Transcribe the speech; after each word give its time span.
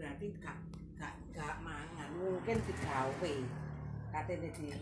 berarti 0.00 0.32
gak 0.40 0.56
gak 0.96 1.14
gak 1.36 1.60
mangan. 1.60 2.08
Mungkin 2.16 2.56
digawe 2.64 3.34
katene 4.08 4.48
di 4.56 4.72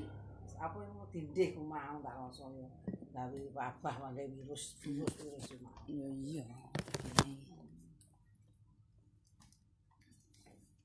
apa 0.58 0.78
yang 0.78 1.02
dindih 1.10 1.58
ku 1.58 1.66
mau 1.66 1.98
gak 1.98 2.14
rasa 2.14 2.46
ya. 2.54 2.70
Gawe 3.10 3.40
wabah 3.50 3.94
mangke 3.98 4.30
virus 4.30 4.78
virus 4.78 5.10
virus 5.18 5.58
mau. 5.58 5.82
Ya 5.90 6.06
iya. 6.06 6.46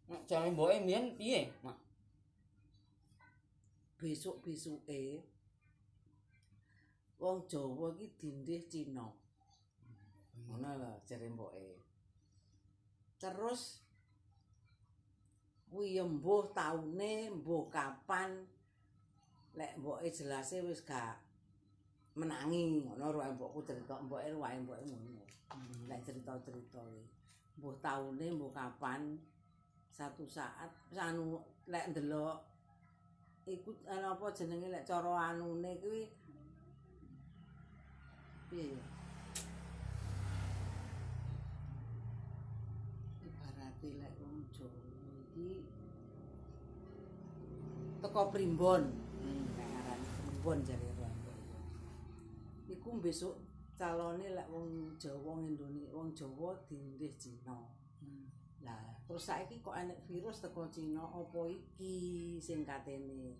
Nek 0.10 0.26
jane 0.26 0.50
mboke 0.50 0.82
mbiyen 0.82 1.14
piye, 1.14 1.54
Mak? 1.62 1.78
besok 4.04 4.44
besuke 4.44 5.24
wong 7.24 7.48
Jawa 7.48 7.96
iki 7.96 8.12
dindih 8.20 8.68
Cina. 8.68 9.08
Ngono 10.44 10.70
lho 10.76 10.92
jare 11.08 11.32
mboke. 11.32 11.80
Terus 13.16 13.83
kuwi 15.74 15.98
mbuh 15.98 16.54
taune 16.54 17.34
mbuh 17.34 17.66
kapan. 17.74 18.46
Lek 19.58 19.74
mboke 19.82 20.06
jelase 20.14 20.62
wis 20.62 20.86
gak 20.86 21.18
menangi 22.14 22.86
ngono 22.86 23.10
ruwae 23.14 23.34
mbokku 23.34 23.66
cerita 23.66 23.98
mboke 24.06 24.30
ruwae 24.30 24.58
mboke 24.62 24.86
ngono. 24.86 25.26
Lek 25.90 26.02
cerita-cerita 26.06 26.82
mbuh 27.58 27.76
taune 27.82 28.26
mbuh 28.38 28.54
kapan 28.54 29.18
satu 29.90 30.26
saat 30.30 30.74
anu 30.94 31.42
lek 31.70 31.90
ndelok 31.90 32.38
iku 33.46 33.74
ana 33.90 34.14
apa 34.14 34.26
jenenge 34.34 34.70
lek 34.70 34.86
cara 34.86 35.34
anune 35.34 35.72
kuwi? 35.82 36.06
Piye 38.50 38.78
ya? 38.78 38.86
Ibarate 43.26 43.90
lek 44.02 44.14
wong 44.22 44.38
Jawa 44.54 45.03
iki 45.34 45.66
teko 48.06 48.30
primbon 48.30 48.84
Hmm. 49.24 49.50
nek 49.58 49.70
arane 49.80 50.08
primbon 50.22 50.60
jare 50.62 50.86
orang 50.94 51.18
iku 52.70 52.90
besok 53.02 53.42
calone 53.74 54.28
lek 54.38 54.48
wong 54.54 54.94
Jawa 55.02 55.18
wong 55.26 55.40
Indonesia 55.50 55.90
wong 55.96 56.14
Jawa 56.14 56.54
dindih 56.70 57.14
Cina 57.18 57.58
Hmm. 58.04 58.28
Lah, 58.68 59.00
terus 59.08 59.24
saiki 59.32 59.64
kok 59.64 59.80
enek 59.80 60.04
virus 60.06 60.44
teko 60.44 60.68
Cina 60.68 61.08
apa 61.08 61.42
iki 61.48 62.36
sing 62.44 62.68
katene 62.68 63.40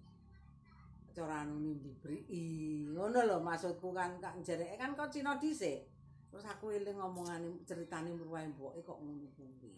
cara 1.14 1.44
anu 1.46 1.78
diberi. 1.78 2.24
Ngono 2.90 3.20
lho 3.28 3.38
maksudku 3.44 3.94
kan 3.94 4.18
kak 4.24 4.40
jereke 4.42 4.80
kan 4.80 4.96
kok 4.96 5.12
Cina 5.14 5.36
dhisik. 5.38 5.86
Terus 6.32 6.48
aku 6.48 6.74
eling 6.74 6.98
ngomongane 6.98 7.62
ceritane 7.68 8.16
mruwae 8.16 8.48
mboke 8.50 8.82
kok 8.82 8.98
ngono 9.04 9.28
kuwi. 9.38 9.76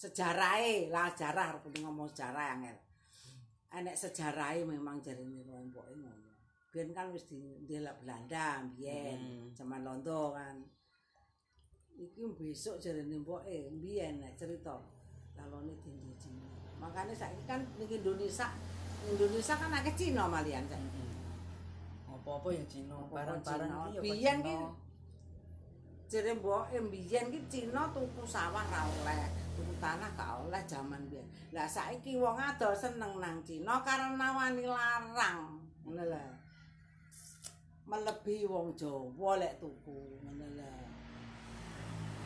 Sejarahe, 0.00 0.88
lah 0.88 1.12
sejarah 1.12 1.52
arep 1.52 1.76
ngomong 1.76 2.08
sejarah 2.08 2.56
angel. 2.56 2.72
Enek 3.68 3.92
sejarahe 3.92 4.64
memang 4.64 4.96
jarine 5.04 5.44
mruwae 5.44 5.60
mboke 5.68 5.92
ngono. 5.92 6.32
Biyen 6.72 6.88
kan 6.96 7.12
wis 7.12 7.28
di 7.28 7.36
ndelok 7.36 8.00
Belanda 8.00 8.64
biyen, 8.72 9.20
Hmm. 9.20 9.52
zaman 9.52 9.84
Londo 9.84 10.32
kan. 10.32 10.56
iki 12.00 12.24
besok 12.32 12.80
jarene 12.80 13.12
mboke 13.20 13.68
mbiyen 13.76 14.24
nek 14.24 14.32
cerita 14.40 14.72
calone 15.36 15.76
dindi 15.84 16.16
Cina. 16.16 16.48
Makane 16.80 17.12
saiki 17.12 17.44
kan 17.44 17.60
ning 17.76 17.84
Indonesia 17.92 18.48
Indonesia 19.04 19.52
kan 19.52 19.68
akeh 19.68 19.92
Cina 20.00 20.24
malian 20.24 20.64
saiki. 20.64 20.96
Hmm. 20.96 22.16
Apa-apa 22.16 22.48
ya 22.56 22.64
Cina, 22.64 22.96
barang-barang 23.04 23.68
iki 23.68 23.92
ya 23.92 24.00
Biyen 24.00 24.38
Cina. 24.40 24.48
ki 24.48 24.54
jere 26.08 26.32
mboke 26.40 26.76
mbiyen 26.80 27.28
ki 27.28 27.40
Cina 27.52 27.92
tuku 27.92 28.24
sawah 28.24 28.64
ra 28.64 28.80
oleh, 28.88 29.28
tuku 29.60 29.76
tanah 29.76 30.08
gak 30.16 30.40
oleh 30.40 30.62
jaman 30.64 31.04
biyen. 31.12 31.28
Lah 31.52 31.68
saiki 31.68 32.16
wong 32.16 32.40
adol 32.40 32.72
seneng 32.72 33.20
nang 33.20 33.44
Cina 33.44 33.84
karena 33.84 34.32
wani 34.32 34.64
larang. 34.64 35.60
Ngono 35.84 36.04
lho. 36.08 36.24
Melebihi 37.84 38.48
wong 38.48 38.72
Jawa 38.72 39.36
lek 39.36 39.60
tuku, 39.60 40.16
ngono 40.24 40.46
lho. 40.56 40.72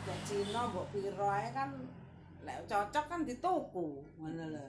Lek 0.07 0.19
Cina 0.23 0.71
mbok 0.71 0.87
piro 0.95 1.27
ae 1.27 1.51
kan 1.51 1.75
lek 2.47 2.63
cocok 2.71 3.05
kan 3.11 3.21
dituku, 3.27 3.99
ngono 4.15 4.55
lho. 4.55 4.67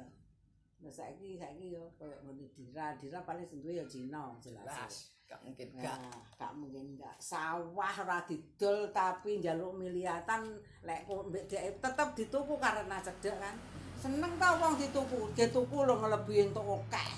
Lah 0.83 0.91
saiki 0.91 1.39
saiki 1.39 1.71
yo 1.71 1.87
koyo 1.95 2.19
ngene 2.27 2.51
dira, 2.51 2.99
dira 2.99 3.23
paling 3.23 3.47
sing 3.47 3.63
duwe 3.63 3.79
ya 3.79 3.87
Cina 3.87 4.35
jelas. 4.43 4.67
Jelas, 4.67 4.97
gak 5.27 5.41
mungkin 5.43 5.69
gak. 5.83 5.99
Nah, 5.99 6.23
gak 6.39 6.53
mungkin 6.55 6.95
enggak. 6.95 7.17
Sawah 7.19 7.95
ora 8.07 8.23
didol 8.23 8.95
tapi 8.95 9.43
njaluk 9.43 9.75
miliatan 9.75 10.55
lek 10.87 11.03
mbek 11.11 11.51
dhek 11.51 11.83
tetep 11.83 12.09
dituku 12.15 12.55
karena 12.63 13.03
cedek 13.03 13.35
kan. 13.43 13.55
Seneng 13.99 14.39
ta 14.39 14.55
wong 14.61 14.79
dituku, 14.79 15.35
dituku 15.35 15.77
lho 15.83 15.95
ngelebihi 15.99 16.53
entuk 16.53 16.63
akeh. 16.63 17.11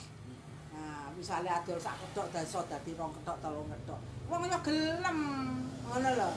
Nah, 0.73 1.13
misalnya 1.13 1.61
adol 1.61 1.77
sak 1.77 2.01
kedok 2.01 2.33
daso 2.33 2.65
dadi 2.65 2.97
rong 2.97 3.13
kedok 3.21 3.37
telung 3.45 3.69
kedok. 3.69 4.01
Wong 4.31 4.49
yo 4.49 4.59
gelem. 4.65 5.21
Ngono 5.85 6.11
lho. 6.17 6.31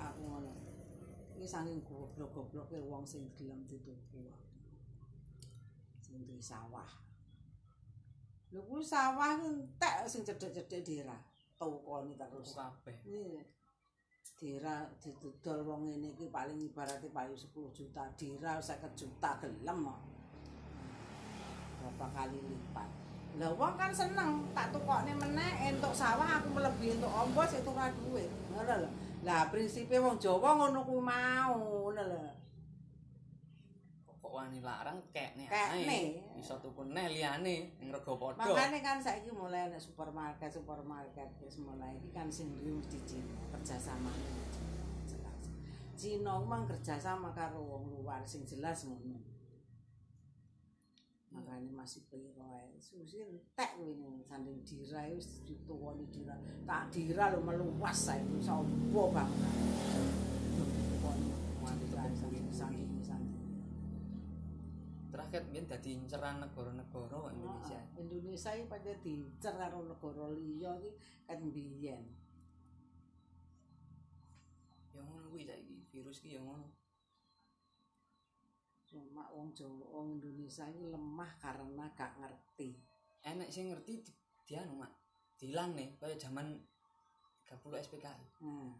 Aku 0.00 0.20
ngono. 0.22 0.52
Iki 1.36 1.44
saking 1.44 1.84
goblok-gobloke 1.84 2.78
wong 2.88 3.04
sing 3.04 3.28
gelem 3.36 3.68
dituku. 3.68 4.32
Sing 6.00 6.24
duwe 6.24 6.40
sawah. 6.40 6.88
Lho 8.50 8.60
kuwi 8.66 8.82
sawah 8.82 9.38
entek 9.38 10.10
sing 10.10 10.26
cedhek-cedhek 10.26 10.82
daerah. 10.82 11.20
Tukone 11.54 12.18
terus. 12.18 12.50
Tuku 12.50 12.58
kabeh. 12.58 12.96
Iya. 13.06 13.42
Dira 14.40 14.88
didodol 14.98 15.58
wong 15.68 15.80
ngene 15.86 16.16
iki 16.16 16.32
paling 16.32 16.56
ibaratnya 16.64 17.12
payu 17.12 17.36
10 17.36 17.76
juta, 17.76 18.08
dira 18.16 18.56
50 18.56 18.96
juta 18.96 19.30
gelem 19.38 19.78
kok. 19.84 20.00
Berapa 21.78 22.06
kali 22.16 22.40
lipat. 22.40 22.88
Lah 23.38 23.52
wong 23.54 23.74
kan 23.78 23.92
seneng 23.94 24.50
tak 24.56 24.74
tukokne 24.74 25.14
meneh 25.14 25.70
entuk 25.70 25.94
sawah 25.94 26.40
aku 26.40 26.50
melebihi 26.50 26.98
entuk 26.98 27.12
ombos 27.12 27.54
itu 27.54 27.70
ora 27.70 27.92
duit. 27.94 28.32
Ngono 28.50 28.74
lho. 28.82 28.90
Lah 29.22 29.46
prinsipe 29.52 30.00
wong 30.00 30.16
Jawa 30.18 30.56
ngono 30.56 30.82
kuwi 30.82 31.04
mau, 31.04 31.54
ngono 31.54 32.02
lho. 32.02 32.20
Kok 34.08 34.32
wani 34.32 34.58
larang 34.64 34.98
kekne 35.12 35.46
Kekne. 35.46 35.98
Ae. 36.40 36.46
Iso 36.46 36.56
tuku 36.64 36.82
neh 36.88 37.06
liyane 37.12 37.76
ning 37.78 37.88
rega 37.92 38.12
padha. 38.16 38.40
Makanya 38.40 38.80
kan 38.80 38.98
saiki 39.04 39.30
mulai 39.30 39.68
nek 39.68 39.80
supermarket 39.80 40.48
supermarket 40.48 41.28
wis 41.44 41.60
mulai 41.60 41.92
iki 42.00 42.08
kan 42.16 42.32
sing 42.32 42.56
duwe 42.56 42.80
mesti 42.80 42.98
Cina 43.04 43.36
kerjasama 43.52 44.10
jelas. 45.04 45.40
Cina 46.00 46.40
mang 46.40 46.64
kerjasama 46.64 47.36
karo 47.36 47.60
wong 47.60 47.84
luar 47.92 48.24
sing 48.24 48.48
jelas 48.48 48.88
ngono. 48.88 49.20
Makanya 51.30 51.70
masih 51.76 52.08
piro 52.08 52.40
ae. 52.40 52.72
Susi 52.80 53.20
entek 53.20 53.76
ning 53.84 54.24
sanding 54.24 54.64
dira 54.64 55.04
wis 55.12 55.44
dituwoni 55.44 56.08
dira. 56.08 56.34
Tak 56.64 56.88
dira 56.88 57.36
lho 57.36 57.44
meluas 57.44 57.98
saiki 58.08 58.40
sopo 58.40 59.12
banget. 59.12 59.54
Dituwoni 60.56 61.28
sanding. 62.56 62.90
Terakhir 65.10 65.42
biyen 65.50 65.66
dadi 65.66 65.98
inceran 65.98 66.38
negara-negara 66.38 67.14
kok 67.18 67.34
Indonesia. 67.34 67.80
Indonesia 67.98 68.50
iki 68.54 68.64
pancen 68.70 68.96
dicer 69.02 69.54
karo 69.58 69.82
negara 69.82 70.30
liya 70.30 70.72
iki 70.78 70.90
kan 71.26 71.40
biyen. 71.50 72.04
Ya 74.94 75.02
ngono 75.02 75.26
kuwi 75.34 75.42
saiki 75.42 75.82
virus 75.90 76.22
ki 76.22 76.38
ya 76.38 76.40
ngono. 76.46 76.70
Cuma 78.86 79.26
wong 79.34 79.54
Jawa, 79.54 79.86
wong 79.86 80.18
Indonesia 80.18 80.66
ini 80.66 80.90
lemah 80.90 81.30
karena 81.38 81.90
gak 81.94 82.18
ngerti. 82.18 82.74
Enek 83.22 83.50
sing 83.50 83.70
ngerti 83.70 84.02
di, 84.02 84.12
di 84.46 84.54
anu, 84.58 84.82
Mak. 84.82 84.90
Dilan 85.38 85.78
nih 85.78 85.94
kaya 85.98 86.18
zaman 86.18 86.58
30 87.46 87.86
SPKI. 87.86 88.26
Nah, 88.46 88.74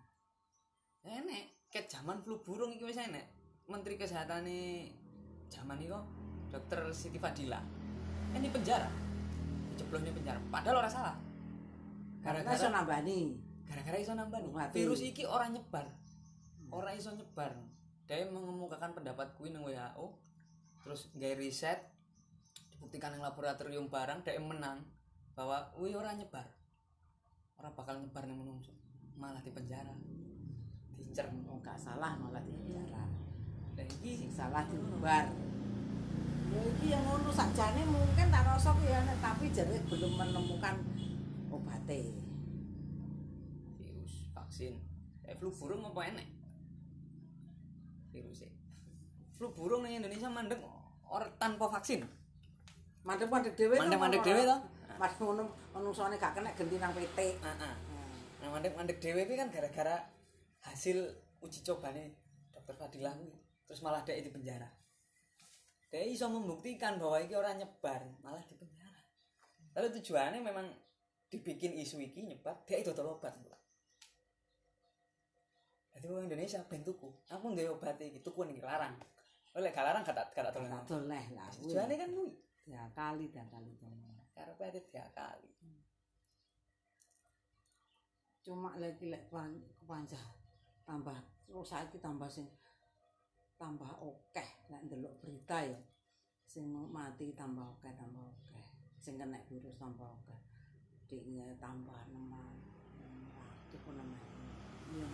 Enek 1.07 1.71
ket 1.71 1.87
zaman 1.87 2.19
flu 2.23 2.43
burung 2.43 2.75
iki 2.75 2.87
wis 2.87 2.99
enek. 2.99 3.27
Menteri 3.71 3.95
kesehatan 3.95 4.51
zaman 5.47 5.79
iki 5.79 5.95
kok 5.95 6.20
Dokter 6.51 6.81
Siti 6.91 7.19
Fadila. 7.23 7.63
Ini 8.35 8.51
penjara. 8.51 8.91
Dijeblosnya 9.71 10.11
penjara. 10.15 10.41
Padahal 10.51 10.83
ora 10.83 10.91
salah. 10.91 11.17
karena 12.21 12.45
Gara-gara 12.45 12.61
iso 12.61 12.69
nambani. 12.69 13.21
gara-gara 13.65 13.97
iso 13.97 14.13
nambah 14.13 14.39
nih. 14.45 14.53
Mati. 14.53 14.75
Virus 14.77 15.01
iki 15.01 15.25
ora 15.25 15.47
nyebar. 15.49 15.87
Ora 16.69 16.91
iso 16.93 17.15
nyebar. 17.15 17.55
Dia 18.05 18.27
mengemukakan 18.29 18.93
pendapat 18.93 19.33
kuwi 19.39 19.55
nang 19.55 19.65
WHO. 19.65 20.07
Terus 20.85 21.09
gawe 21.17 21.35
riset 21.39 21.81
dibuktikan 22.75 23.15
yang 23.15 23.25
laboratorium 23.25 23.87
barang 23.89 24.27
dia 24.27 24.37
menang 24.43 24.85
bahwa 25.33 25.71
wih 25.79 25.95
ora 25.97 26.13
nyebar. 26.13 26.45
Ora 27.57 27.71
bakal 27.73 28.03
nyebar 28.03 28.27
ning 28.27 28.37
menungso. 28.37 28.75
Malah 29.17 29.41
di 29.41 29.55
penjara. 29.55 29.95
Dicer. 30.99 31.31
Oh, 31.49 31.57
gak 31.65 31.79
salah 31.81 32.19
malah 32.21 32.43
di 32.43 32.53
penjara. 32.53 33.07
Sing 34.03 34.29
salah 34.29 34.67
diubar. 34.69 35.31
Ya 36.51 36.61
iki 36.67 36.87
yang 36.91 37.03
ngono 37.07 37.31
sakjane 37.31 37.83
mungkin 37.87 38.27
tak 38.29 38.43
rasa 38.43 38.75
ya 38.83 38.99
tapi 39.23 39.51
jare 39.55 39.79
belum 39.87 40.13
menemukan 40.19 40.75
obatnya. 41.51 42.11
virus 43.79 44.31
vaksin. 44.35 44.75
Eh 45.27 45.35
flu 45.39 45.55
burung 45.55 45.87
apa 45.87 46.01
enek? 46.11 46.29
Virus 48.11 48.43
flu 49.41 49.49
burung 49.57 49.89
ning 49.89 50.05
Indonesia 50.05 50.29
mandek 50.29 50.61
ora 51.09 51.25
tanpa 51.41 51.71
vaksin. 51.73 52.05
Mandek-mandek 53.09 53.57
dhewe. 53.57 53.81
Mandek-mandek 53.81 54.21
dhewe 54.21 54.45
to? 54.45 54.57
Mas 55.01 55.17
ngono 55.17 55.49
manungsane 55.73 56.21
gak 56.21 56.37
kena 56.37 56.53
genti 56.53 56.77
nang 56.77 56.93
PT. 56.93 57.41
Heeh. 57.41 57.75
Nah, 58.45 58.49
mandek-mandek 58.53 59.01
dhewe 59.01 59.25
kuwi 59.25 59.41
kan 59.41 59.49
gara-gara 59.49 59.97
hasil 60.61 61.09
uji 61.41 61.65
cobane 61.65 62.21
dokter 62.53 62.77
Fadilah. 62.77 63.17
Terus 63.65 63.81
malah 63.81 64.05
dia 64.05 64.21
di 64.21 64.29
penjara. 64.29 64.80
Dia 65.91 66.07
iso 66.07 66.31
membuktikan 66.31 67.03
bahwa 67.03 67.19
iki 67.19 67.35
orang 67.35 67.59
nyebar, 67.59 68.07
malah 68.23 68.43
di 68.47 68.55
penjara. 68.55 69.03
Lalu 69.75 69.89
tujuannya 69.99 70.39
memang 70.39 70.67
dibikin 71.27 71.75
isu 71.75 71.99
iki 71.99 72.23
nyebar, 72.23 72.63
dia 72.63 72.79
itu 72.79 72.95
obat. 72.95 73.35
Jadi 75.91 76.07
orang 76.07 76.31
Indonesia 76.31 76.63
ben 76.65 76.87
tuku. 76.87 77.11
Aku 77.29 77.51
nggak 77.51 77.75
obat 77.75 77.99
iki, 77.99 78.23
tuku 78.23 78.47
nih 78.47 78.63
larang. 78.63 78.95
Oleh 79.59 79.75
gak 79.75 79.83
larang 79.83 80.07
kata 80.07 80.31
kata 80.31 80.55
tolong. 80.55 80.71
Gak 80.71 80.87
doleh 80.87 81.25
lah. 81.35 81.51
Tujuannya 81.59 81.97
kan 81.99 82.09
kuwi. 82.15 82.33
Ya 82.71 82.87
kali 82.95 83.27
dan 83.35 83.51
kali. 83.51 83.75
Karepe 84.31 84.63
ada 84.63 84.79
tiga 84.79 85.05
kali. 85.11 85.51
Cuma 88.47 88.79
lagi 88.79 89.11
lek 89.11 89.27
kepanjah 89.27 90.23
tambah 90.87 91.19
terus 91.45 91.67
saiki 91.67 91.99
tambah 91.99 92.31
sing 92.31 92.47
tambah 93.61 93.93
akeh 94.01 94.49
nek 94.73 94.89
ndelok 94.89 95.21
berita 95.21 95.61
ya. 95.61 95.77
Sing 96.49 96.73
mati 96.73 97.37
tambah 97.37 97.77
akeh 97.77 97.93
tambah 97.93 98.25
akeh. 98.25 98.67
Sing 98.97 99.21
kena 99.21 99.37
virus 99.45 99.77
tambah 99.77 100.09
akeh. 100.09 100.41
Diknya 101.13 101.53
tambah 101.61 102.01
6 102.09 102.17
itu 103.69 103.77
pun 103.85 103.95
namanya. 104.01 104.27
Iya. 104.97 105.09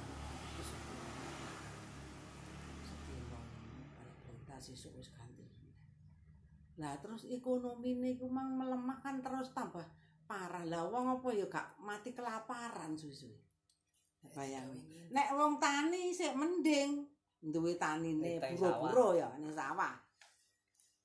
berita 4.24 4.56
sesuk 4.62 4.94
wis 4.94 5.10
ganti. 5.10 5.44
Lah 6.78 6.94
terus 7.02 7.26
ekonomi 7.26 7.98
niku 7.98 8.30
mang 8.30 8.54
melemah 8.54 9.02
kan 9.02 9.20
terus 9.20 9.50
tambah 9.50 9.84
parah. 10.24 10.62
Lah 10.64 10.86
wong 10.86 11.18
apa 11.18 11.28
ya 11.34 11.50
gak 11.50 11.82
mati 11.82 12.14
kelaparan 12.14 12.94
suwi-suwi. 12.94 13.36
Bayangin. 14.32 15.12
Nek 15.12 15.34
wong 15.36 15.60
tani 15.60 16.14
sik 16.14 16.32
mending 16.32 17.15
duwe 17.40 17.76
tanine 17.76 18.40
buru-buru 18.56 19.16
ya 19.18 19.28
ning 19.38 19.52
sawah. 19.52 19.94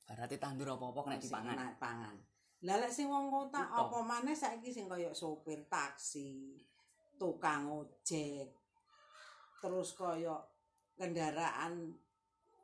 Berarti 0.08 0.36
tandur 0.36 0.76
apa-apa 0.76 1.00
kena 1.08 1.18
dipangan. 1.20 1.56
Pangan. 1.80 2.16
Lah 2.62 2.78
lek 2.78 2.94
sing 2.94 3.10
wong 3.10 3.34
kota 3.34 3.58
Betul. 3.58 3.80
apa 3.80 3.98
maneh 4.06 4.36
saiki 4.38 4.70
sing 4.70 4.86
kaya 4.86 5.10
sopir 5.18 5.66
taksi, 5.66 6.62
tukang 7.18 7.66
ojek, 7.72 8.54
terus 9.58 9.98
kaya 9.98 10.38
kendaraan 10.94 11.90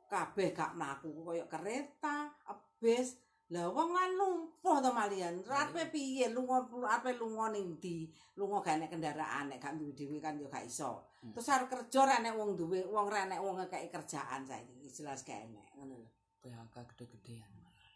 kabeh 0.06 0.54
gak 0.54 0.78
mlaku 0.78 1.10
kaya 1.26 1.44
kereta, 1.50 2.30
bis. 2.78 3.18
Lah 3.48 3.64
wong 3.72 3.96
kan 3.96 4.12
lumpuh 4.12 4.76
to 4.84 4.92
malian. 4.92 5.40
Arepe 5.40 5.88
piye 5.88 6.28
lunga 6.36 6.68
arepe 6.84 7.16
lunga 7.16 7.48
ning 7.48 7.80
ndi? 7.80 8.04
Lunga 8.36 8.60
gak 8.60 8.76
nek 8.76 8.92
kendaraan 8.92 9.48
nek 9.48 9.56
gak 9.56 9.80
duwe 9.80 9.96
dhewe 9.96 10.20
kan 10.20 10.36
ya 10.36 10.52
gak 10.52 10.68
iso. 10.68 11.00
Hmm. 11.24 11.32
Terus 11.32 11.48
arep 11.48 11.72
kerja 11.72 12.00
ra 12.04 12.16
nek 12.20 12.36
wong 12.36 12.60
duwe, 12.60 12.84
wong 12.84 13.08
ra 13.08 13.24
nek 13.24 13.40
wong 13.40 13.56
ngekeki 13.56 13.88
kerjaan 13.88 14.44
saiki 14.44 14.92
jelas 14.92 15.24
gak 15.24 15.48
enek 15.48 15.64
ngono 15.80 15.96
lho. 15.96 16.08
PHK 16.44 16.76
gede-gedean 16.92 17.52
malah. 17.56 17.92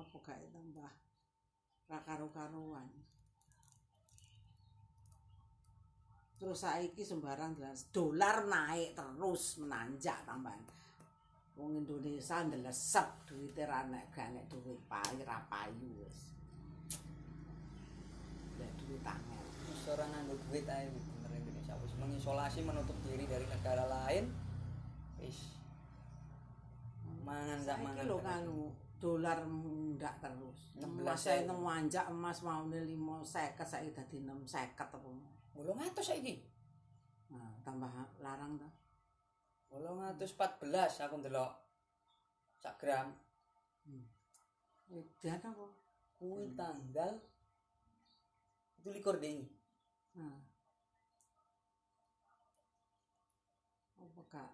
Apa 0.00 0.16
gak 0.24 0.38
tambah 0.48 0.92
ra 1.92 1.98
karo-karuan. 2.00 2.88
Terus 6.40 6.64
saiki 6.64 7.04
sembarang 7.04 7.60
jelas 7.60 7.92
dolar 7.92 8.48
naik 8.48 8.96
terus 8.96 9.60
menanjak 9.60 10.24
tambahan. 10.24 10.64
Wong 11.52 11.84
Indonesia 11.84 12.40
ndelesep 12.48 13.28
duwite 13.28 13.62
ra 13.68 13.84
nek 13.84 14.08
gak 14.16 14.32
nek 14.32 14.48
duit 14.48 14.80
payu 14.88 15.20
ra 15.28 15.44
payu 15.52 15.88
wis. 16.00 16.32
Ya 18.56 18.68
duit 18.80 19.04
angel. 19.04 19.44
Terus 19.68 19.84
orang 19.92 20.08
nganggo 20.16 20.34
duit 20.48 20.64
aja 20.64 20.88
bener 20.88 21.30
Indonesia 21.36 21.74
wis 21.84 21.92
mengisolasi 22.00 22.64
menutup 22.64 22.96
diri 23.04 23.28
dari 23.28 23.44
negara 23.44 23.84
lain. 23.84 24.32
Wis 25.20 25.60
mangan 27.22 27.60
Saiki 27.60 27.84
mangan. 27.84 28.04
lho 28.08 28.18
terus. 28.18 28.26
kan 28.26 28.42
dolar 29.02 29.38
mundak 29.44 30.14
terus. 30.24 30.58
16.000. 30.80 30.88
Emas 30.88 31.20
saya 31.20 31.42
wanjak 31.52 32.04
emas 32.08 32.38
maune 32.40 32.80
550 32.86 33.60
saiki 33.60 33.90
dadi 33.92 34.16
650 34.24 34.78
apa. 34.78 34.96
Bolong 35.52 35.78
atus 35.84 36.16
saiki. 36.16 36.40
Nah, 37.28 37.52
tambah 37.60 37.92
larang 38.24 38.56
ta. 38.56 38.81
Bolong 39.72 40.04
atus 40.04 40.36
14 40.36 41.08
aku 41.08 41.14
ndelok. 41.16 41.52
Sak 42.60 42.76
gram 42.76 43.08
Edan 44.92 45.40
apa? 45.40 45.66
kuwi 46.20 46.52
tanggal 46.52 47.16
itu 48.78 48.88
likur 48.92 49.16
ding. 49.16 49.48
Nah. 50.14 50.38
Apa 53.96 54.20
gak 54.28 54.52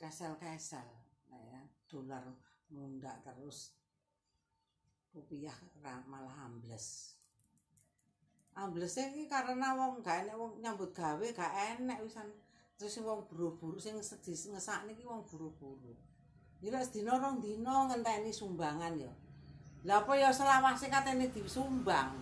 kesel-kesel 0.00 0.88
nah 1.28 1.42
ya 1.44 1.60
dolar 1.86 2.24
mundak 2.72 3.20
terus 3.20 3.76
rupiah 5.12 5.54
malah 6.08 6.48
ambles 6.48 7.20
ambles 8.56 8.96
iki 8.96 9.28
karena 9.28 9.76
wong 9.76 10.00
gak 10.00 10.24
enek 10.24 10.40
wong 10.40 10.56
nyambut 10.64 10.90
gawe 10.96 11.26
gak 11.36 11.54
enek 11.76 12.00
wisan 12.00 12.32
terus 12.80 12.96
wong 13.04 13.28
buru-buru 13.28 13.76
sing 13.76 13.92
sedih 14.00 14.56
ngesakne 14.56 14.96
iki 14.96 15.04
wong 15.04 15.20
buru-buru 15.28 15.92
Gila 16.60 16.80
sedina 16.80 17.20
rong 17.20 17.40
dina 17.40 17.88
ngenteni 17.88 18.28
sumbangan 18.28 18.92
ya. 18.96 19.08
Lah 19.88 20.04
apa 20.04 20.12
ya 20.12 20.28
selawase 20.28 20.92
katene 20.92 21.32
disumbang. 21.32 22.12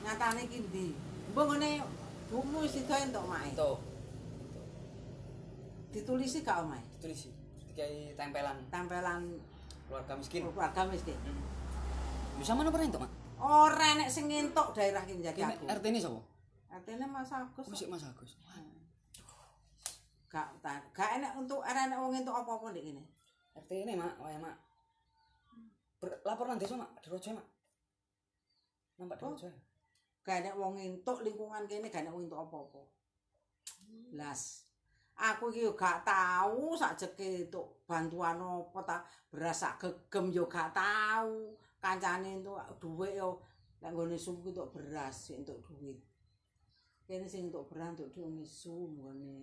Nyatane 0.00 0.48
iki 0.48 0.64
ndi? 0.64 0.96
Mbok 1.32 1.44
ngene 1.52 1.84
bumu 2.32 2.64
wis 2.64 2.80
itu 2.80 2.88
entuk 2.88 3.28
mae. 3.28 3.52
Itu. 3.52 3.76
Ditulisi 5.92 6.40
gak 6.40 6.64
omae? 6.64 6.80
Ditulis 6.96 7.28
sih. 7.28 7.32
Dikai 7.68 8.16
tempelan 8.16 8.56
Tempelan 8.72 9.36
keluarga 9.84 10.16
miskin. 10.16 10.48
keluarga 10.48 10.88
miskin. 10.88 11.16
Bisa 12.40 12.56
mana 12.56 12.72
pernah 12.72 12.88
itu, 12.88 12.96
Mak? 12.96 13.12
Ora 13.36 13.86
enek 14.00 14.08
sing 14.08 14.32
ngentuk 14.32 14.72
daerah 14.72 15.04
ki 15.04 15.20
njagi 15.20 15.44
Ini 15.44 15.52
aku. 15.60 15.64
RT 15.68 15.84
ini 15.92 16.00
sapa? 16.00 16.20
Artine 16.72 17.04
Mas 17.04 17.28
Agus. 17.28 17.68
Musik 17.68 17.88
Mas 17.92 18.00
Agus. 18.00 18.40
Gak 20.32 20.48
ta- 20.64 20.88
gak 20.96 21.10
enek 21.20 21.32
untuk 21.36 21.60
enek 21.60 21.92
wong 22.00 22.16
entuk 22.16 22.32
apa-apa 22.32 22.72
ndek 22.72 22.84
kene. 22.88 23.04
RT 23.52 23.70
ini, 23.84 23.92
Mak. 24.00 24.16
Wah, 24.16 24.32
Mak. 24.40 24.56
Ber- 26.00 26.20
laporan 26.24 26.56
desa, 26.56 26.72
Mak. 26.80 27.04
Di 27.04 27.12
Rojo, 27.12 27.36
Mak. 27.36 27.48
Nampak 28.96 29.20
Oh. 29.20 29.36
Rojo. 29.36 29.52
Gak 30.24 30.36
enek 30.40 30.56
wong 30.56 30.74
entuk 30.80 31.20
lingkungan 31.20 31.68
kene 31.68 31.92
gak 31.92 32.00
enek 32.08 32.14
wong 32.16 32.24
entuk 32.24 32.40
apa-apa. 32.48 32.80
Las. 34.16 34.64
Aku 35.12 35.52
iki 35.52 35.68
gak 35.76 36.00
tahu 36.08 36.72
sakjeke 36.72 37.44
entuk 37.44 37.84
bantuan 37.84 38.40
apa 38.40 38.80
ta 38.88 38.96
beras 39.28 39.60
sak 39.60 39.76
gegem 39.84 40.32
yo 40.32 40.48
gak 40.48 40.72
tahu. 40.72 41.52
Kancane 41.76 42.40
entuk 42.40 42.56
dhuwit 42.80 43.20
yo 43.20 43.36
nek 43.84 43.92
nggone 43.92 44.16
suku 44.16 44.48
entuk 44.48 44.72
beras 44.72 45.28
sik 45.28 45.44
entuk 45.44 45.60
dhuwit. 45.66 45.98
Kene 47.04 47.28
sing 47.28 47.52
entuk 47.52 47.68
beras 47.68 47.92
entuk 47.92 48.08
dhuwit 48.16 48.32
misu 48.32 48.72
nggone 48.96 49.36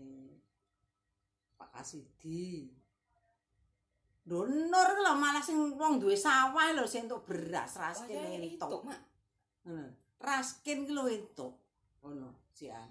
Pak 1.60 1.70
Kasidi. 1.76 2.72
Donor 4.24 4.90
lho 5.04 5.14
malah 5.20 5.44
sing 5.44 5.58
wong 5.76 6.00
duwe 6.00 6.16
sawah 6.16 6.72
lho 6.72 6.88
sing 6.88 7.10
entuk 7.10 7.28
beras 7.28 7.76
raskin 7.76 8.16
ya, 8.16 8.40
itu, 8.40 8.56
entuk. 8.56 8.82
Mak. 8.88 9.02
Ngono. 9.68 9.90
Raskin 10.24 10.88
ki 10.88 10.92
lho 10.96 11.04
entuk. 11.12 11.54
Ngono, 12.00 12.32
sian. 12.56 12.88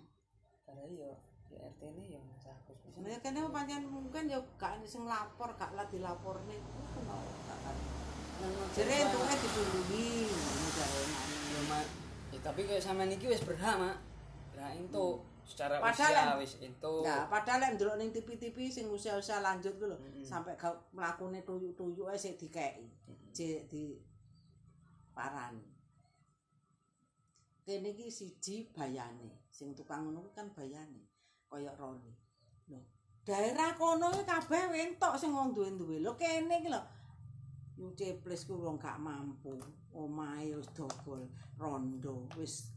Karena 0.68 0.84
iya, 0.84 1.16
ya 1.48 1.64
RT 1.64 1.80
ini 1.96 2.12
ya 2.12 2.20
Mas 2.28 2.44
Agus. 2.44 2.76
Bisa, 2.84 3.00
Sebenarnya 3.00 3.20
kene 3.24 3.38
pancen 3.48 3.88
mungkin 3.88 4.28
ya 4.28 4.36
gak 4.60 4.84
sing 4.84 5.08
lapor, 5.08 5.56
gak 5.56 5.72
lah 5.72 5.88
dilaporne. 5.88 6.58
Jere 8.76 8.94
entuke 9.02 9.34
ditulungi, 9.34 10.10
ngono 10.30 10.68
jare 10.76 11.02
Ya, 11.48 11.60
Mak. 11.72 11.86
Ya, 12.28 12.38
tapi 12.44 12.60
kayak 12.68 12.84
sama 12.84 13.08
Niki 13.08 13.26
wis 13.26 13.42
berhak, 13.42 13.80
Mak. 13.80 13.96
Berhak 14.52 14.76
itu 14.76 15.06
secara 15.48 15.80
Padahal 15.80 16.36
usia 16.36 16.36
wis 16.36 16.52
itu. 16.60 16.94
Nah, 17.00 17.24
padahal 17.24 17.64
lek 17.64 17.72
ndelok 17.80 17.96
ning 17.96 18.12
TV-TV 18.12 18.68
sing 18.68 18.86
usia-usia 18.92 19.40
lanjut 19.40 19.72
ku 19.80 19.88
lho, 19.88 19.96
Mm-mm. 19.96 20.20
sampai 20.20 20.60
gak 20.60 20.76
mlakune 20.92 21.40
tuyuk-tuyuke 21.40 22.12
sik 22.20 22.36
dikeki. 22.36 22.84
Cek 23.32 23.72
di 23.72 23.96
parani. 25.16 25.64
Kene 27.64 27.96
iki 27.96 28.12
siji 28.12 28.68
bayane, 28.76 29.48
sing 29.48 29.72
tukang 29.72 30.04
ngono 30.04 30.28
kan 30.36 30.52
bayane, 30.52 31.08
kaya 31.48 31.72
Roni. 31.80 32.12
Lho, 32.68 32.80
daerah 33.24 33.72
kono 33.72 34.12
iki 34.12 34.28
kabeh 34.28 34.68
wentok 34.68 35.16
sing 35.16 35.32
wong 35.32 35.56
duwe-duwe. 35.56 36.04
Lho 36.04 36.12
kene 36.20 36.60
iki 36.60 36.68
lho 36.68 36.80
Yuceples 37.78 38.42
ku 38.42 38.58
wong 38.58 38.74
gak 38.74 38.98
mampu, 38.98 39.54
omahe 39.94 40.50
wis 40.58 40.66
dogol, 40.74 41.22
rondo, 41.54 42.26
wis 42.34 42.74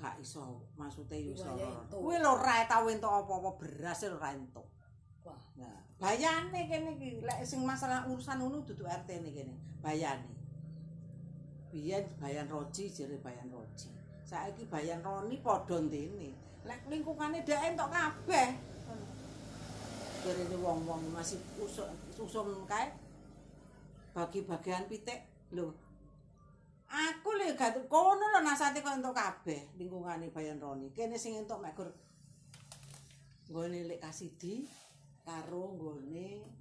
gak 0.00 0.16
iso, 0.16 0.64
maksude 0.80 1.12
yo 1.20 1.36
iso. 1.36 1.52
Iya, 1.52 1.68
iya, 1.68 1.76
entuk. 1.84 2.00
Kuwi 2.00 2.16
lho 2.16 2.32
ra 2.40 2.64
tau 2.64 2.88
entuk 2.88 3.12
apa-apa 3.12 3.50
beras 3.60 4.00
lho 4.08 4.16
ra 4.16 4.32
entuk. 4.32 4.64
Wah, 5.20 5.36
Nah, 5.60 5.76
bayane 6.00 6.60
kene 6.64 6.96
iki 6.96 7.20
lek 7.20 7.44
sing 7.44 7.60
masalah 7.60 8.08
urusan 8.08 8.40
ngono 8.40 8.64
dudu 8.64 8.88
RT 8.88 9.20
ne 9.20 9.30
kene, 9.36 9.54
bayane. 9.84 10.32
Biyen 11.68 12.08
bayan 12.16 12.48
roji 12.48 12.88
jere 12.88 13.20
bayan 13.20 13.52
roji. 13.52 13.92
Saiki 14.24 14.64
bayan 14.72 15.04
roni 15.04 15.36
padha 15.44 15.76
ndene. 15.76 16.32
Lek 16.64 16.80
lingkungane 16.88 17.44
dhek 17.44 17.76
entuk 17.76 17.92
kabeh. 17.92 18.48
Jere 20.24 20.44
wong-wong 20.56 21.12
masih 21.12 21.40
usum 21.60 21.92
usum 22.16 22.64
kae 22.64 22.88
bagi-bagian 24.16 24.88
pitik 24.88 25.28
lho. 25.52 25.76
Aku 26.90 27.38
lho 27.38 27.54
gak 27.54 27.86
kono 27.86 28.26
lho 28.34 28.40
nasate 28.42 28.82
kok 28.82 28.98
entuk 28.98 29.14
kabeh 29.14 29.70
lingkungane 29.78 30.34
bayan 30.34 30.58
roni. 30.58 30.90
Kene 30.90 31.14
sing 31.14 31.38
entuk 31.38 31.62
mek 31.62 31.78
gur 31.78 31.94
nggone 33.46 33.86
lek 33.86 34.02
kasidi 34.02 34.66
karo 35.22 35.74
nggone 35.78 36.58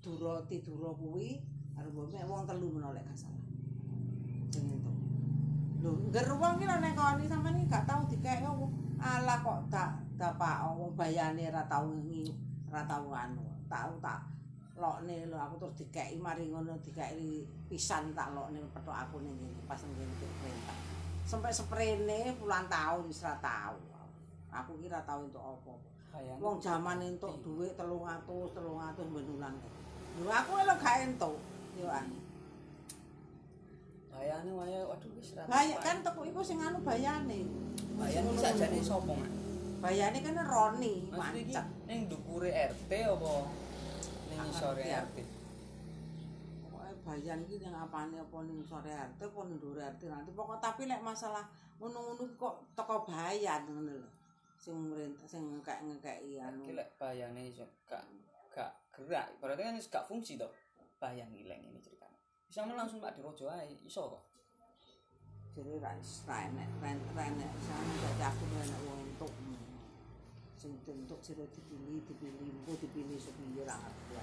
Dura 0.00 0.40
Tidura 0.48 0.90
kuwi 0.96 1.36
karo 1.76 1.88
mbok 1.92 2.16
wong 2.24 2.42
telu 2.48 2.66
menawa 2.72 2.96
lek 2.96 3.04
gak 3.12 3.28
salah. 3.28 3.44
Sing 4.48 4.64
entuk. 4.72 4.96
Lho, 5.84 6.00
ngger 6.08 6.32
wong 6.40 6.56
ki 6.56 6.64
lho 6.64 6.76
nek 6.80 6.96
koni 6.96 7.28
sampean 7.28 7.60
iki 7.60 7.68
gak 7.68 7.84
tau 7.84 8.00
dikek. 8.08 8.40
Alah 9.04 9.38
kok 9.44 9.68
tak 9.68 10.00
dapak 10.16 10.64
wong 10.64 10.96
bayane 10.96 11.52
ora 11.52 11.68
tau 11.68 11.92
ngi 11.92 12.32
ora 12.72 12.88
tau 12.88 13.12
anu. 13.12 13.44
Tau 13.68 14.00
tak 14.00 14.31
lokne 14.82 15.30
lho 15.30 15.38
aku 15.38 15.54
terus 15.62 15.74
dikeki 15.78 16.18
mari 16.18 16.50
ngono 16.50 16.74
dikeki 16.82 17.46
pisan 17.70 18.10
tak 18.10 18.34
lokne 18.34 18.58
petok 18.74 18.96
aku 19.06 19.22
ning 19.22 19.38
pas 19.70 19.78
ngene 19.78 20.10
perintah. 20.18 20.78
Sampai 21.22 21.54
sprene 21.54 22.34
puluhan 22.34 22.66
tahun 22.66 23.06
wis 23.06 23.22
tau. 23.22 23.78
Aku 24.50 24.76
kira 24.82 24.98
tau 25.06 25.22
entuk 25.22 25.40
apa. 25.40 25.74
Wong 26.42 26.60
jaman 26.60 27.00
entuk 27.00 27.40
dhuwit 27.40 27.78
300, 27.78 28.26
300 28.26 29.14
benulan. 29.14 29.54
Lho 30.20 30.28
aku 30.28 30.50
lho 30.58 30.74
gak 30.76 31.06
entuk. 31.06 31.38
Yo 31.78 31.88
an. 31.88 32.10
Bayane 34.12 34.50
wae 34.52 34.76
waduh 34.84 35.10
wis 35.16 35.32
ra. 35.38 35.48
Bayar 35.48 35.78
kan 35.80 36.04
tuku 36.04 36.28
iku 36.28 36.44
sing 36.44 36.60
anu 36.60 36.84
bayane. 36.84 37.48
Bayane 37.96 38.28
iki 38.28 38.44
sakjane 38.44 38.78
sapa, 38.84 39.08
Mak? 39.08 39.30
Bayane 39.80 40.18
kan 40.20 40.36
Roni, 40.46 41.10
mancet. 41.10 41.66
ning 41.88 42.06
ndukure 42.06 42.50
RT 42.52 42.90
apa 43.08 43.32
ning 44.32 44.40
ngisore 44.48 44.84
RT. 44.88 44.96
RT? 45.04 45.18
Pokoke 46.64 46.92
bayan 47.04 47.44
iki 47.44 47.60
yang 47.60 47.76
apane 47.76 48.16
apa 48.16 48.36
ning 48.48 48.64
sore 48.64 48.88
RT 48.88 49.20
apa 49.20 49.40
ning 49.44 49.56
dhuwur 49.60 49.78
RT 49.78 50.02
nanti 50.08 50.30
pokok 50.32 50.58
tapi 50.64 50.88
lek 50.88 51.04
masalah 51.04 51.44
ngono-ngono 51.76 52.24
kok 52.40 52.54
teko 52.72 53.04
bayan 53.04 53.68
ngono 53.68 53.92
lho. 54.00 54.10
Sing 54.56 54.78
merintah 54.78 55.28
sing 55.28 55.42
ngekek-ngekeki 55.60 56.40
anu. 56.40 56.64
Iki 56.64 56.72
lek 56.80 56.88
bayane 56.96 57.42
iso 57.52 57.68
gak 57.84 58.04
gak 58.52 58.72
gerak, 58.92 59.28
berarti 59.40 59.62
kan 59.64 59.76
gak 59.76 60.06
fungsi 60.08 60.40
to. 60.40 60.48
Bayang 61.02 61.34
ileng 61.34 61.60
ini 61.66 61.82
ceritanya. 61.82 62.20
Bisa 62.46 62.62
langsung 62.62 63.02
Pak 63.02 63.18
Dirojo 63.18 63.50
ae, 63.50 63.74
iso 63.82 64.06
kok. 64.06 64.22
Jadi 65.52 65.82
ra 65.82 65.92
ra 66.24 66.36
enek 66.48 66.68
ra 66.80 66.92
sana 67.60 67.94
dadi 68.00 68.22
aku 68.24 68.44
enek 68.48 68.80
wong 68.86 68.98
entuk. 69.02 69.32
Sing 70.62 70.78
entuk 70.86 71.18
sira 71.18 71.42
dipilih, 71.42 72.06
dipilih, 72.06 72.38
engko 72.38 72.78
dipilih 72.78 73.18
sepiye 73.18 73.66
ra 73.66 73.74
ngerti. 73.82 74.14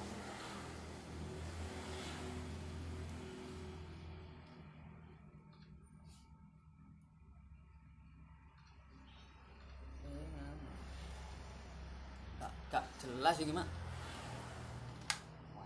Gak 12.71 12.85
jelas 13.03 13.35
iki, 13.43 13.51
Mak. 13.51 13.67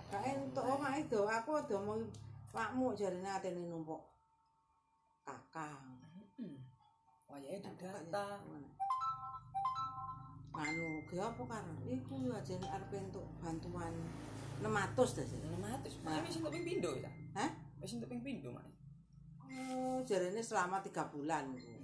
Gak 0.10 0.26
entuk 0.26 0.64
kok 0.66 0.82
mak 0.82 0.98
itu, 0.98 1.22
aku 1.22 1.70
do 1.70 1.78
mau 1.86 2.02
pakmu 2.50 2.98
jarine 2.98 3.30
atene 3.30 3.62
numpuk 3.70 4.02
kakang. 5.22 6.02
Wayahe 7.30 7.62
gak 7.62 7.78
didata. 7.78 8.42
Anu, 10.64 11.04
ge 11.12 11.20
apa 11.20 11.44
kan? 11.44 11.66
Iku 11.84 12.24
yo 12.24 12.32
ajene 12.32 12.68
arep 12.72 12.92
entuk 12.96 13.28
bantuan 13.44 13.92
600 14.64 14.96
dah 14.96 15.26
sih. 15.28 15.40
600. 15.44 16.08
Mak 16.08 16.24
wis 16.24 16.40
entuk 16.40 16.52
ping 16.56 16.64
pindho 16.64 16.92
ya. 16.96 17.12
Hah? 17.36 17.52
Wis 17.84 17.92
entuk 18.00 18.08
ping 18.08 18.24
pindho, 18.24 18.56
Mak. 18.56 18.64
Oh, 19.54 20.00
jarine 20.08 20.40
selama 20.40 20.80
3 20.80 21.12
bulan 21.12 21.52
iku. 21.54 21.76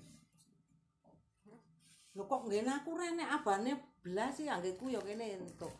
Lho 2.15 2.23
kok 2.25 2.47
ngene 2.47 2.71
aku 2.81 2.97
rene 2.97 3.21
abane 3.21 3.99
blas 4.01 4.39
sih 4.39 4.47
anggeku 4.47 4.89
ya 4.89 5.03
kene 5.03 5.37
entuk. 5.43 5.75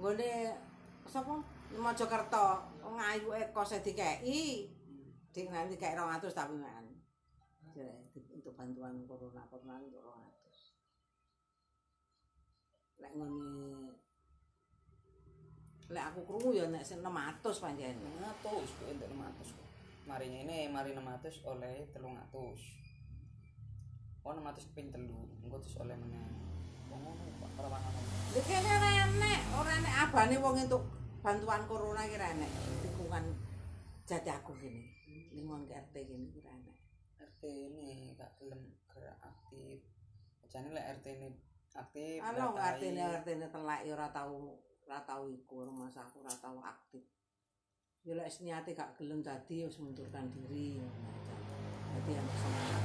Nggone 0.00 0.56
sapa? 1.06 1.38
Mojokerto, 1.74 2.46
ngayu 2.82 3.34
ekos 3.34 3.76
dikeki. 3.84 4.70
Dik 5.34 5.50
nanti 5.50 5.74
kayak 5.76 5.98
200 6.00 6.30
tapi. 6.32 6.56
Jare 7.74 8.06
untuk 8.14 8.54
bantuan 8.54 9.02
corona 9.06 9.42
corona 9.50 9.82
untuk 9.82 9.98
200. 9.98 10.23
Lek 13.04 13.12
ngene 13.12 13.92
Lek 15.92 16.04
aku 16.08 16.20
krungu 16.24 16.56
ya 16.56 16.64
nek 16.72 16.80
sing 16.80 17.04
600 17.04 17.44
pancen. 17.60 17.92
600 18.00 18.40
kok 18.40 18.88
entuk 18.88 19.08
600 19.12 19.52
kok. 19.52 19.68
Mari 20.08 20.32
ini 20.32 20.72
mari 20.72 20.96
600 20.96 21.44
oleh 21.44 21.84
300. 21.92 22.32
Oh 24.24 24.32
600 24.32 24.72
ping 24.72 24.88
telu, 24.88 25.28
engko 25.44 25.60
terus 25.60 25.76
oleh 25.84 25.92
meneh. 26.00 26.24
Ngono 26.88 27.12
Pak 27.44 27.50
perawanan. 27.60 27.92
Lha 28.32 28.40
kene 28.48 28.70
ora 28.72 28.90
enek, 29.04 29.40
ora 29.52 29.72
enek 29.76 29.94
abane 30.08 30.36
wong 30.40 30.56
entuk 30.64 30.82
bantuan 31.20 31.68
corona 31.68 32.08
ki 32.08 32.16
ora 32.16 32.32
enek. 32.32 32.48
Lingkungan 32.88 33.24
jati 34.08 34.32
aku 34.32 34.56
gini. 34.56 34.88
Lingkungan 35.36 35.68
ke 35.68 35.76
RT 35.76 35.94
gini 36.08 36.32
ki 36.32 36.40
ora 36.40 36.56
enek. 36.56 36.76
RT 37.20 37.42
ini 37.44 38.16
gak 38.16 38.32
gelem 38.40 38.72
gerak 38.88 39.20
aktif. 39.20 39.84
Jane 40.48 40.72
lek 40.72 40.88
RT 40.96 41.06
ini 41.20 41.28
aktif. 41.74 42.18
Alo 42.22 42.54
datai. 42.54 42.78
RT-ne 42.78 43.02
RT-ne 43.20 43.46
telek 43.50 43.80
ya 43.86 43.92
ora 43.98 44.08
tau 44.14 44.58
ora 44.86 44.98
tau 45.02 45.24
iku 45.26 45.66
rumah 45.66 45.90
aku 45.90 46.22
ora 46.22 46.34
tau 46.38 46.58
aktif. 46.62 47.02
Ya 48.04 48.14
lek 48.14 48.28
niate 48.40 48.70
gak 48.76 48.94
gelem 49.00 49.20
dadi 49.24 49.66
wis 49.66 49.78
mundurkan 49.82 50.30
diri. 50.30 50.78
Dadi 51.94 52.10
yang 52.14 52.28
semangat. 52.38 52.84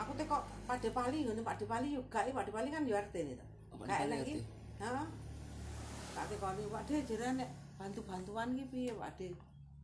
Aku 0.00 0.10
teh 0.16 0.24
kok 0.24 0.42
Pak 0.64 0.80
Depali 0.80 1.28
ngene 1.28 1.42
Pak 1.44 1.56
Depali 1.60 1.92
yo 1.92 2.00
gak 2.08 2.30
Pak 2.30 2.46
Depali 2.48 2.68
kan 2.72 2.86
yo 2.86 2.94
RT 2.96 3.14
ne 3.26 3.34
to. 3.36 3.46
Gak 3.74 3.86
nih, 3.88 4.04
enak 4.06 4.18
iki. 4.24 4.34
Heeh. 4.80 5.06
Tak 6.14 6.24
tekoni 6.30 6.62
Pak 6.68 6.82
De 6.88 6.96
jare 7.04 7.28
nek 7.36 7.50
bantu-bantuan 7.80 8.52
ki 8.56 8.64
piye 8.70 8.92
Pak 8.94 9.12
De? 9.18 9.28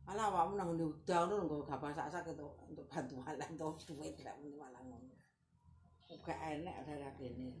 Alah 0.07 0.31
awakmu 0.31 0.55
nang 0.55 0.71
ngene 0.71 0.87
udah 0.87 1.27
ngono 1.27 1.35
nggo 1.43 1.57
gak 1.67 1.91
sak-sak 1.91 2.31
untuk 2.31 2.55
untuk 2.63 2.85
bantuan 2.87 3.35
lan 3.35 3.51
to 3.59 3.67
duit 3.91 4.15
lek 4.23 4.35
muni 4.39 4.55
malah 4.55 4.79
ngono. 4.79 5.15
Uga 6.07 6.35
enek 6.55 6.87
daerah 6.87 7.11
kene. 7.19 7.51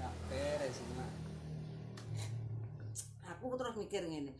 Gak 0.00 0.14
beres 0.32 0.78
Mak. 0.96 1.10
Aku 3.36 3.52
terus 3.60 3.76
mikir 3.76 4.02
ngene. 4.08 4.32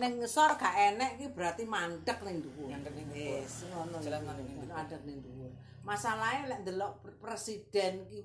Ning 0.00 0.12
ngesor 0.18 0.58
gak 0.58 0.74
enek 0.74 1.20
ki 1.20 1.30
berarti 1.30 1.62
mandek 1.62 2.18
ning 2.26 2.42
dhuwur. 2.42 2.74
Mandek 2.74 2.94
ning 2.98 3.06
dhuwur. 3.14 3.38
Wis 3.38 3.56
ngono. 3.70 3.96
Iki. 4.02 4.66
mandek 4.66 5.02
ning 5.06 5.18
dhuwur. 5.22 5.52
Masalahe 5.86 6.50
lek 6.50 6.60
ndelok 6.66 6.92
pre- 7.04 7.18
presiden 7.22 8.08
ki 8.08 8.18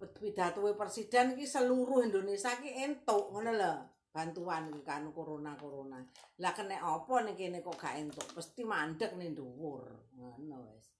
pidatoe 0.00 0.72
presiden 0.74 1.36
ki 1.38 1.44
seluruh 1.44 2.02
Indonesia 2.02 2.50
ki 2.58 2.70
entuk 2.82 3.30
ngono 3.30 3.54
lho. 3.54 3.74
Bantuan 4.10 4.74
iki 4.74 4.82
kan 4.82 5.06
corona-corona. 5.14 6.02
Lah 6.42 6.50
kena 6.50 6.82
apa 6.82 7.14
ning 7.22 7.38
kene 7.38 7.62
kok 7.62 7.78
gak 7.78 7.94
entuk? 7.94 8.26
Pasti 8.34 8.66
mandek 8.66 9.14
ning 9.14 9.38
dhuwur. 9.38 9.86
Ngono 10.18 10.74
wis. 10.74 10.90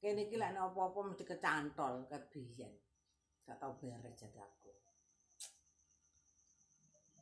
Kene 0.00 0.24
iki 0.24 0.40
lek 0.40 0.56
apa-apa 0.56 1.12
mesti 1.12 1.28
kecantol 1.28 2.08
ket 2.08 2.24
biyen. 2.32 2.72
Gak 3.44 3.60
tau 3.60 3.72
beres 3.76 4.16
jadi 4.16 4.40
aku. 4.40 4.72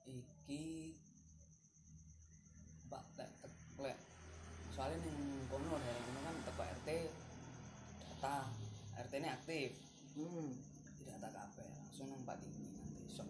Iki 0.02 0.64
Pak 2.86 3.02
lek 3.16 3.30
lek 3.78 3.98
soalnya 4.72 5.00
ning 5.00 5.16
kono 5.48 5.76
daerah 5.76 6.02
kono 6.02 6.20
kan 6.22 6.36
teko 6.44 6.62
RT 6.62 6.88
data 8.00 8.34
RT 8.98 9.12
ini 9.14 9.28
aktif 9.28 9.70
Hmm. 10.12 10.52
tidak 11.00 11.24
data 11.24 11.28
kabeh 11.32 11.64
langsung 11.72 12.12
nang 12.12 12.20
Pak 12.22 12.36
nanti 12.36 12.60
sok 13.08 13.24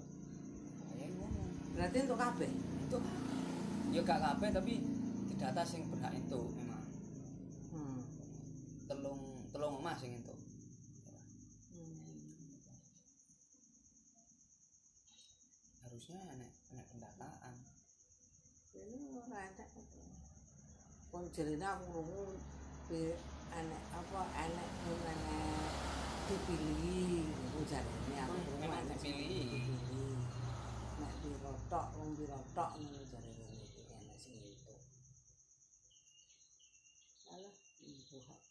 kayak 0.90 1.14
ngono 1.14 1.42
Berarti 1.72 1.98
untuk 2.02 2.18
kabeh. 2.18 2.50
itu 2.82 2.98
ya 3.90 4.00
gak 4.02 4.18
kabeh 4.20 4.48
tapi 4.50 4.72
didata 5.26 5.62
sing 5.62 5.86
berhak 5.86 6.10
itu 6.12 6.40
memang 6.52 6.82
Hmm. 7.70 8.02
telung 8.84 9.22
telung 9.48 9.78
omah 9.78 9.94
sing 9.94 10.18
itu 10.18 10.31
harusnya 16.02 16.34
enek 16.34 16.50
enek 16.74 16.86
pendataan 16.90 17.54
Ini 18.74 19.14
ora 19.22 19.38
enak. 19.54 19.70
Kon 21.14 21.30
aku 21.30 21.84
krungu 21.94 22.42
be 22.90 23.14
enek 23.54 23.82
apa 23.94 24.20
enek 24.34 24.70
enek 24.82 25.70
dipilih 26.26 27.22
iku 27.30 27.60
jarine 27.70 28.16
aku 28.18 28.34
enek 28.66 28.98
sing 28.98 29.14
dipilih. 29.14 29.46
dipilih. 29.46 30.18
piro 31.22 31.54
tok 31.70 31.86
wong 31.94 32.18
piro 32.18 32.38
tok 32.50 32.70
ngono 32.82 32.98
jare 33.06 33.30
ngene 33.38 33.62
iki 33.62 33.82
enek 33.86 34.18
sing 34.18 34.34
itu 34.42 34.74
alah 37.30 37.54
ibu 37.78 38.18
hak 38.26 38.42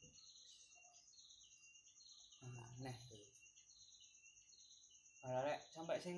aneh 2.47 2.95
Malah 5.19 5.41
rek 5.43 5.59
sampai 5.75 5.99
sing 5.99 6.17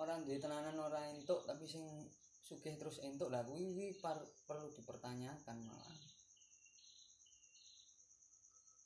orang 0.00 0.24
duwe 0.24 0.40
tenanan 0.40 0.76
ora 0.78 1.00
entuk 1.12 1.44
tapi 1.44 1.68
sing 1.68 1.84
sugih 2.42 2.74
terus 2.80 3.00
entuk 3.04 3.28
lah 3.32 3.44
kuwi 3.44 3.96
perlu 4.48 4.68
dipertanyakan 4.76 5.58
malah. 5.64 5.96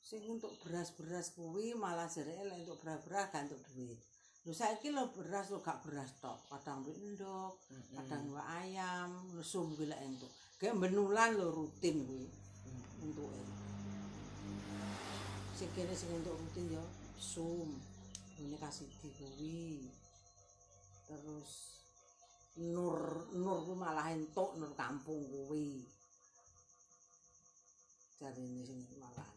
sing 0.07 0.23
untuk 0.23 0.55
beras-beras 0.63 1.35
kuwi 1.35 1.75
malah 1.75 2.07
jereke 2.07 2.47
lek 2.47 2.63
untuk 2.63 2.79
beras-beras 2.79 3.27
gak 3.27 3.43
entuk 3.43 3.59
duit. 3.75 3.99
Lho 4.47 4.55
saiki 4.55 4.95
lho 4.95 5.11
beras 5.11 5.51
lho 5.51 5.59
gak 5.59 5.83
beras 5.83 6.15
tok, 6.23 6.47
kadang 6.47 6.79
mbek 6.79 6.95
endok, 6.95 7.59
Mm-mm. 7.67 7.91
kadang 7.91 8.23
mbek 8.31 8.47
ayam, 8.47 9.11
lesum 9.35 9.75
kuwi 9.75 9.91
lek 9.91 9.99
entuk. 9.99 10.31
Kayak 10.55 10.79
benulan 10.79 11.35
lho 11.35 11.51
rutin 11.51 12.07
kuwi 12.07 12.23
Mm. 12.67 13.03
entuke. 13.03 13.43
Sing 15.59 15.69
kene 15.75 15.91
sing 15.91 16.07
entuk 16.15 16.39
rutin 16.39 16.71
ya 16.71 16.83
sum. 17.19 17.75
Ini 18.39 18.55
kasih 18.63 18.87
di 18.87 19.09
kuwi. 19.11 19.91
Terus 21.07 21.49
nur 22.59 23.31
nur 23.39 23.57
kuwi 23.63 23.77
malah 23.79 24.11
entuk 24.11 24.59
nur 24.59 24.75
kampung 24.75 25.23
kuwi. 25.31 25.87
Jarine 28.19 28.61
sing 28.67 28.83
malah. 28.99 29.29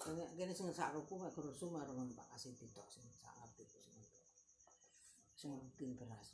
Kene 0.00 0.24
kene 0.32 0.52
sing 0.56 0.72
sak 0.72 0.96
ruku 0.96 1.20
mek 1.20 1.34
sum 1.36 1.76
karo 1.76 1.92
ngono 1.92 2.16
Pak 2.16 2.32
kasih 2.32 2.56
ditok 2.56 2.88
sing 2.88 3.04
sak 3.20 3.36
ngerti 3.36 3.68
ku 3.68 3.78
sing. 3.84 4.00
Sing 5.36 5.50
rutin 5.52 5.92
beras. 5.92 6.32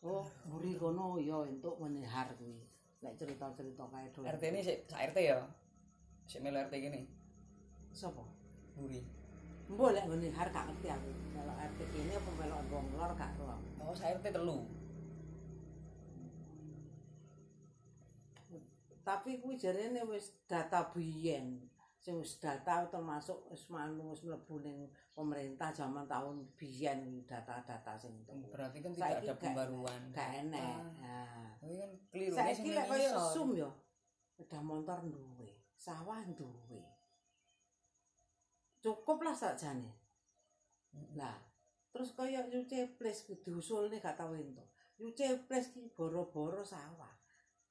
Oh, 0.00 0.24
muri 0.48 0.80
kono 0.80 1.20
ya 1.20 1.44
entuk 1.44 1.76
menehar 1.76 2.32
kuwi. 2.40 2.64
Lek 3.04 3.20
cerita-cerita 3.20 3.84
kae 3.92 4.08
do. 4.08 4.24
RT 4.24 4.42
ini 4.48 4.60
sik 4.64 4.78
sak 4.88 5.12
RT 5.12 5.18
ya. 5.20 5.44
Sik 6.24 6.40
melu 6.40 6.56
RT 6.64 6.74
gini. 6.80 7.04
sapa? 7.90 8.22
Buri. 8.78 9.19
Mbok 9.70 9.90
lek 9.94 10.04
ngene 10.10 10.28
har 10.34 10.48
gak 10.50 10.66
ngerti 10.66 10.88
aku. 10.90 11.10
Kalau 11.30 11.54
RT 11.54 11.78
kene 11.94 12.12
apa 12.18 12.30
melok 12.34 12.60
wong 12.74 12.86
lor 12.98 13.12
gak 13.14 13.30
tau. 13.38 13.46
aku. 13.54 13.66
Oh, 13.86 13.94
sak 13.94 14.18
RT 14.18 14.34
telu. 14.34 14.66
Tapi 19.00 19.30
kuwi 19.40 19.54
jarene 19.54 20.02
wis 20.10 20.34
data 20.50 20.90
biyen. 20.90 21.70
Sing 22.00 22.18
wis 22.18 22.40
data 22.42 22.88
termasuk 22.90 23.46
wis 23.52 23.68
manu 23.70 24.10
wis 24.10 24.26
mlebu 24.26 24.58
ning 24.64 24.90
pemerintah 25.14 25.70
zaman 25.70 26.08
tahun 26.10 26.50
biyen 26.58 27.22
data-data 27.22 27.94
sing 27.94 28.12
itu. 28.18 28.32
Berarti 28.50 28.82
kan 28.82 28.90
tidak 28.90 29.22
Saiki 29.22 29.26
ada 29.30 29.34
pembaruan. 29.38 30.00
Gak 30.10 30.30
enek. 30.46 30.62
Ah, 30.66 30.82
Nah. 30.98 31.50
Kuwi 31.62 31.76
kan 31.78 31.90
keliru 32.10 32.34
Saiki 32.34 32.70
lek 32.74 32.86
sum. 33.30 33.54
Sepeda 34.30 34.58
motor 34.64 35.04
duwe, 35.04 35.52
sawah 35.76 36.24
duwe. 36.32 36.99
Cukup 38.80 39.20
lah 39.20 39.36
sakjane. 39.36 39.92
Lah, 41.14 41.36
terus 41.92 42.16
kaya 42.16 42.48
nyuci 42.48 42.96
ples 42.96 43.28
ku 43.28 43.36
diusulne 43.36 44.00
gak 44.00 44.16
tau 44.16 44.32
entuk. 44.32 44.66
Nyuci 44.96 45.44
ples 45.44 45.68
ki 45.70 45.92
boro-boro 45.92 46.64
sawah. 46.64 47.12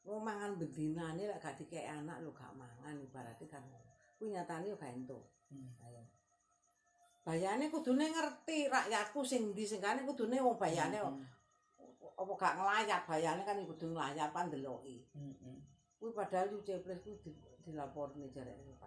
Wong 0.05 0.21
mangan 0.23 0.55
bendinane 0.55 1.25
lek 1.25 1.41
gak 1.41 1.57
dikek 1.57 1.89
anak 1.89 2.21
lho 2.21 2.31
gak 2.31 2.53
mangan 2.53 2.95
ibaratnya 3.01 3.45
kan. 3.49 3.65
Kuwi 4.21 4.37
nyatane 4.37 4.69
gak 4.77 4.93
entuk. 4.93 5.25
Hmm. 5.49 5.73
Bayane 7.25 7.67
kudune 7.73 8.05
ngerti 8.09 8.69
rakyatku 8.69 9.19
sing 9.25 9.51
ndi 9.51 9.65
sing 9.65 9.81
kane 9.81 10.05
kudune 10.05 10.37
wong 10.39 10.55
bayane 10.61 11.01
Hmm. 11.01 11.25
apa 12.19 12.33
gak 12.35 12.53
ngelayat 12.59 13.01
bayane 13.07 13.41
kan 13.47 13.57
kudu 13.65 13.95
ngelayat 13.95 14.29
kan 14.29 14.47
ndeloki. 14.47 15.09
Hmm, 15.15 15.33
hmm. 15.41 15.59
Kuwi 15.99 16.11
padahal 16.15 16.53
nyuci 16.53 16.79
ples 16.85 17.01
kuwi 17.01 17.17
di, 17.23 17.31
dilaporne 17.65 18.29
jareke. 18.31 18.79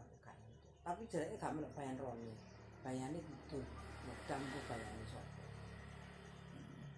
Tapi 0.82 1.06
jareke 1.06 1.38
gak 1.38 1.54
melok 1.54 1.74
bayan 1.78 1.94
rone. 1.94 2.34
Bayane 2.82 3.22
kudu 3.22 3.62
medang 4.02 4.42
ku 4.50 4.58
bayane 4.66 5.04
sapa. 5.06 5.42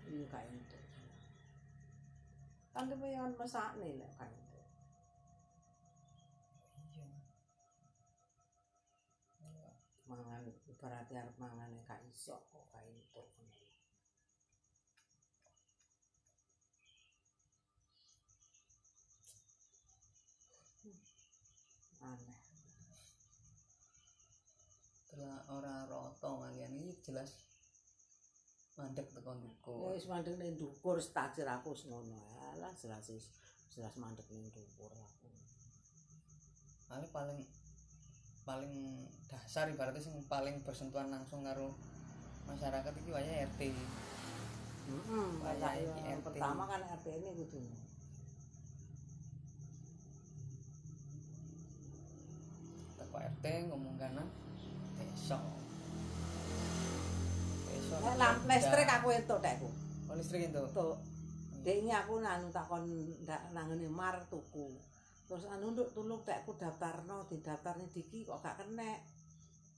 Ini 0.08 0.24
gak 0.28 0.48
entuk. 0.48 0.84
Kan 2.72 2.88
dhewe 2.88 3.08
yang 3.12 3.36
mesakne 3.36 4.00
lek 4.00 4.10
gak 4.16 4.32
entuk. 4.32 4.66
Iya. 6.96 7.12
Mangan 10.08 10.48
ibaratnya 10.48 11.28
arep 11.28 11.36
mangane 11.36 11.84
gak 11.84 12.00
iso 12.08 12.40
Telah 25.24 25.40
ora 25.56 25.88
roto 25.88 26.44
kalian 26.44 26.84
ini 26.84 27.00
jelas 27.00 27.40
mandek 28.76 29.08
tekan 29.08 29.40
duko. 29.40 29.88
Ya 29.88 29.96
wis 29.96 30.04
mandek 30.04 30.36
ning 30.36 30.52
dhuwur 30.60 31.00
statir 31.00 31.48
aku 31.48 31.72
wis 31.72 31.88
ngono. 31.88 32.20
Alah 32.52 32.68
jelas 32.76 33.08
wis 33.08 33.32
jelas 33.72 33.96
mandek 33.96 34.28
ning 34.28 34.44
dhuwur 34.52 34.92
aku. 34.92 35.32
paling 36.92 37.08
paling 37.08 37.40
paling 38.44 38.74
dasar 39.24 39.72
ibaratnya 39.72 40.04
sing 40.04 40.12
paling 40.28 40.60
bersentuhan 40.60 41.08
langsung 41.08 41.40
karo 41.40 41.72
masyarakat 42.44 42.92
iki 42.92 43.08
wae 43.08 43.48
RT. 43.48 43.72
Heeh, 44.92 45.28
iki 45.40 46.04
yang 46.04 46.20
RT. 46.20 46.26
pertama 46.28 46.68
kan 46.68 46.84
RT 46.84 47.06
ini 47.16 47.32
kudu. 47.32 47.64
Teko 53.00 53.16
RT 53.16 53.44
ngomong 53.72 53.96
kanan 53.96 54.43
Desa. 55.14 55.38
Nek 58.02 58.16
lamp 58.18 58.42
listrik 58.50 58.88
aku 58.90 59.14
entuk 59.14 59.38
tekku. 59.38 59.70
Oh, 60.10 60.18
listrik. 60.18 60.50
Entuk. 60.50 60.98
Deknya 61.62 62.02
aku 62.02 62.18
nanu 62.18 62.50
takon 62.50 62.84
ndak 63.22 63.54
nangene 63.54 63.86
mar 63.86 64.26
tuku. 64.26 64.74
Terus 65.30 65.46
anu 65.48 65.72
nduk 65.72 65.94
tulung 65.94 66.26
tekku 66.26 66.58
daftarno 66.58 67.24
didaftarne 67.30 67.86
diki 67.94 68.26
kok 68.26 68.42
gak 68.42 68.58
kenek. 68.60 69.00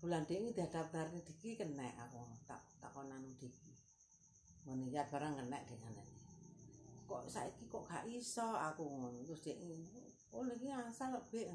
Bulan 0.01 0.25
dek 0.25 0.41
ini 0.41 0.51
didaftarne 0.57 1.21
diki 1.23 1.61
kenek 1.61 1.95
aku 2.01 2.25
tak 2.49 2.65
takon 2.81 3.13
anu 3.13 3.31
diki. 3.37 3.77
Meniyat 4.67 5.07
barang 5.13 5.37
kenek 5.37 5.63
dengan 5.69 6.01
ini. 6.01 6.19
Kok 7.07 7.29
saiki 7.31 7.71
kok 7.71 7.87
gak 7.87 8.09
iso 8.09 8.57
aku 8.57 8.83
ngono. 8.83 9.21
Terus 9.29 9.45
dek 9.45 9.57
oh 10.33 10.43
lagi 10.49 10.73
asal 10.73 11.13
lebih 11.13 11.53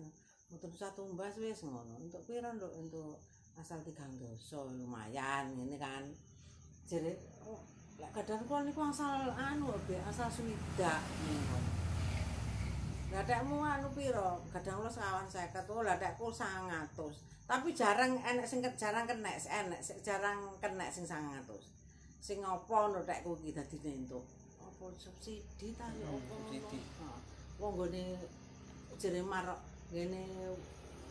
Mutur 0.51 0.71
satu 0.75 1.07
mbas 1.11 1.35
wis 1.39 1.63
ngono. 1.63 1.99
Untuk 1.99 2.23
pira 2.27 2.51
nduk 2.55 2.71
untuk 2.75 3.23
asal 3.59 3.79
tigang 3.83 4.11
dosa 4.19 4.63
lumayan 4.67 5.51
ini 5.55 5.75
kan. 5.75 6.03
Jadi 6.87 7.11
oh, 7.47 7.61
lek 7.99 8.11
kadang 8.15 8.43
kula 8.47 8.63
niku 8.63 8.81
asal 8.83 9.31
anu 9.35 9.71
be 9.87 9.95
asal 9.99 10.31
swidak 10.31 11.01
niku. 11.27 11.59
Lah 13.11 13.23
dekmu 13.27 13.59
anu 13.59 13.91
pira? 13.91 14.39
Kadang 14.55 14.79
kula 14.79 14.91
sekawan 14.91 15.27
50, 15.27 15.67
oh 15.71 15.83
lah 15.83 15.99
dekku 15.99 16.31
100. 16.31 16.95
Tapi 17.51 17.75
jarang 17.75 18.15
enek 18.23 18.47
sing 18.47 18.63
jarang 18.79 19.03
kenek, 19.03 19.35
enek 19.43 19.83
jarang 19.99 20.55
kenek 20.63 20.87
sing 20.87 21.03
100. 21.03 21.43
Sing 22.21 22.39
apa 22.45 22.77
no 22.87 23.03
iki 23.03 23.51
dadi 23.51 23.77
entuk? 23.83 24.23
Apa 24.61 24.87
subsidi 24.95 25.73
ta 25.75 25.89
ya 25.91 26.07
Hmm, 26.07 26.21
apa? 26.21 26.33
subsidi. 26.47 26.79
Wong 27.59 27.71
nggone 27.75 28.03
jere 29.01 29.21
marok 29.25 29.59
ngene 29.91 30.53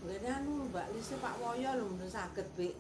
ngene 0.00 0.28
anu 0.32 0.64
Mbak 0.72 0.86
Lise 0.96 1.16
Pak 1.20 1.36
Woyo 1.40 1.70
lho 1.76 1.84
mboten 1.92 2.08
saged, 2.08 2.48
Bik. 2.56 2.74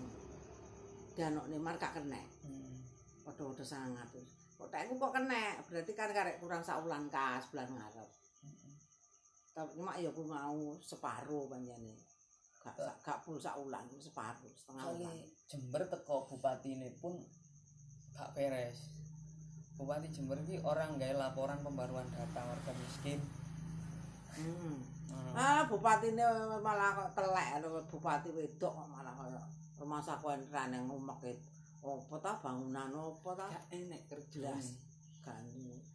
Danokne 1.16 1.58
mar 1.60 1.76
gak 1.76 2.00
kenek. 2.00 2.24
Hmm. 2.40 2.80
Padha-padha 3.24 3.64
100. 3.64 4.56
Kok 4.56 4.68
tekku 4.72 4.94
kok 4.96 5.12
kenek, 5.12 5.60
berarti 5.68 5.92
kan 5.92 6.10
karek 6.16 6.40
kurang 6.40 6.64
sak 6.64 6.80
wulan 6.80 7.12
kas 7.12 7.44
bulan 7.52 7.68
ngarep. 7.76 8.10
Hmm. 8.40 8.72
Tapi 9.52 9.70
cuma 9.76 9.92
ya 10.00 10.08
aku 10.08 10.22
mau 10.24 10.80
separuh 10.80 11.44
panjane. 11.52 12.00
Gak 12.60 12.76
gak 13.04 13.20
full 13.20 13.36
sak 13.36 13.56
wulan, 13.60 13.84
separuh, 14.00 14.52
setengah 14.56 14.84
Kali 14.88 15.04
wulan. 15.04 15.16
Jember 15.44 15.82
teko 15.92 16.24
bupati 16.24 16.72
ini 16.72 16.88
pun 16.96 17.20
gak 18.16 18.32
beres. 18.32 18.88
Bupati 19.76 20.08
Jember 20.08 20.40
ini 20.40 20.56
orang 20.64 20.96
gawe 20.96 21.14
laporan 21.20 21.60
pembaruan 21.60 22.08
data 22.08 22.40
warga 22.48 22.72
miskin. 22.80 23.20
Hmm. 24.40 24.99
Hmm. 25.10 25.34
Ah, 25.34 25.62
bupatine 25.66 26.22
malah 26.62 26.94
kok 26.94 27.10
telek 27.18 27.58
bupati 27.90 28.30
wedok 28.30 28.72
kok 28.78 28.88
malah 28.88 29.10
kaya 29.18 29.42
rumah 29.82 29.98
sakwenran 29.98 30.70
yang 30.70 30.86
ngumek 30.86 31.40
apa 31.80 32.16
ta 32.20 32.36
bangunan 32.44 32.92
apa 32.92 33.30
ta? 33.34 33.46
Gak 33.48 33.66
enek 33.72 34.02
kerjaan. 34.06 34.60
Jelas. 34.60 34.76
Kan 35.24 35.44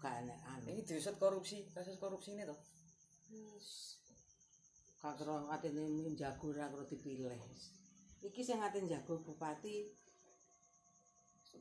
gak 0.01 0.25
enek 0.25 0.39
anu. 0.49 0.65
Ini 0.73 0.82
diusut 0.82 1.15
korupsi, 1.21 1.69
kasus 1.69 2.01
korupsi 2.01 2.34
ini 2.34 2.43
toh. 2.43 2.58
Wis. 3.30 4.01
Gak 4.97 5.13
kira 5.21 5.45
atine 5.54 6.12
jago 6.17 6.49
kira 6.49 6.67
dipilih. 6.89 7.38
Iki 8.25 8.41
sing 8.41 8.60
ate 8.65 8.82
jago 8.89 9.21
bupati 9.21 9.86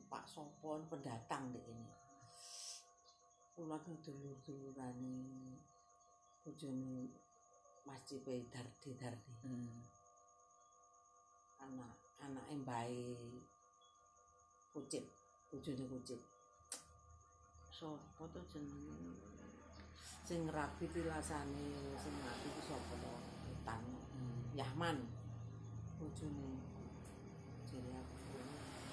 Pak 0.09 0.27
Sopon 0.27 0.89
pendatang 0.91 1.55
dek 1.55 1.65
ini. 1.71 1.87
kula 3.55 3.79
dulur-dulurane 4.03 5.15
bojone 6.43 7.07
Mas 7.85 8.01
Cipe 8.07 8.33
Dardi 8.53 8.91
Dardi. 8.97 9.33
Hmm. 9.45 9.77
Anak 11.63 11.93
anake 12.23 12.53
mbae 12.61 13.05
Kucip, 14.73 15.05
bojone 15.51 15.85
Kucip. 15.91 16.21
Sopo 17.71 18.23
to 18.33 18.39
jenenge? 18.51 19.13
Sing 20.25 20.41
rapi 20.49 20.85
tilasane 20.93 21.65
sing 22.01 22.13
mati 22.25 22.47
ku 22.55 22.61
sapa 22.65 22.93
to? 23.03 23.13
Tan 23.65 23.83
Hmm. 24.15 24.41
Yahman. 24.57 24.97
Bojone 25.99 26.49
Jadi 27.69 27.91
aku 27.91 28.15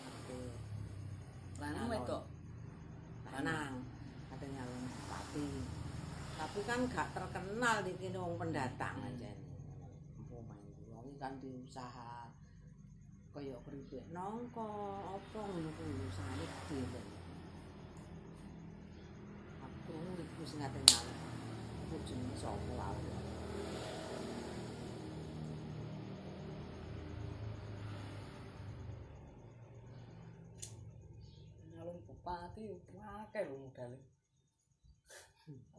ate 0.08 0.40
Lanang 1.62 1.86
wedok. 1.92 2.24
lanang 3.32 3.74
katanya. 4.28 4.64
Tapi 6.42 6.58
kan 6.66 6.90
gak 6.90 7.14
terkenal 7.14 7.86
di 7.86 7.94
kini 8.02 8.18
wong 8.18 8.34
pendatang 8.34 8.98
aja 8.98 9.30
nih. 9.30 9.62
Umpama 10.18 10.58
iki 10.66 10.90
wong 10.90 11.14
kan 11.14 11.38
diusaha 11.38 12.34
kaya 13.30 13.54
keripik 13.62 14.02
nongko 14.10 14.66
apa 15.06 15.38
ngono 15.38 15.70
kuwi 15.78 16.02
usahane 16.10 16.42
gede. 16.66 17.02
Aku 19.62 19.94
iku 20.18 20.42
sing 20.42 20.58
ngate 20.58 20.82
nyalon. 20.82 21.18
Aku 21.86 21.94
jenenge 22.02 22.34
sapa 22.34 22.70
wae. 22.74 23.14
Nyalon 31.70 32.02
bupati 32.02 32.82
akeh 32.98 33.42
lho 33.46 33.54
modale. 33.62 34.02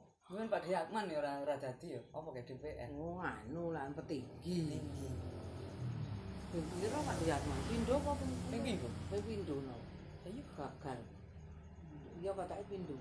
Mungkin 0.34 0.50
Pak 0.50 0.66
Diakman 0.66 1.14
ya 1.14 1.22
ora 1.22 1.46
ora 1.46 1.54
dadi 1.62 1.94
ya. 1.94 2.02
Apa 2.10 2.34
kayak 2.34 2.50
DPR? 2.50 2.90
Oh 2.98 3.22
anu 3.22 3.70
lan 3.70 3.94
petinggi. 3.94 4.82
Tinggi. 4.82 5.06
Piro 6.50 7.00
Pak 7.06 7.22
Yatman 7.22 7.62
pindho 7.70 8.02
apa 8.02 8.18
Tinggi 8.50 8.82
kok. 8.82 8.94
Kowe 9.14 9.22
pindho 9.30 9.62
no. 9.62 9.78
Iya. 10.26 10.42
gagal. 10.58 11.00
Iya 12.18 12.34
katanya 12.34 12.66
pindu. 12.66 12.98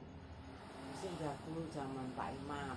Sing 1.01 1.13
dahulu 1.17 1.65
zaman 1.73 2.13
Pak 2.13 2.37
Imam. 2.37 2.77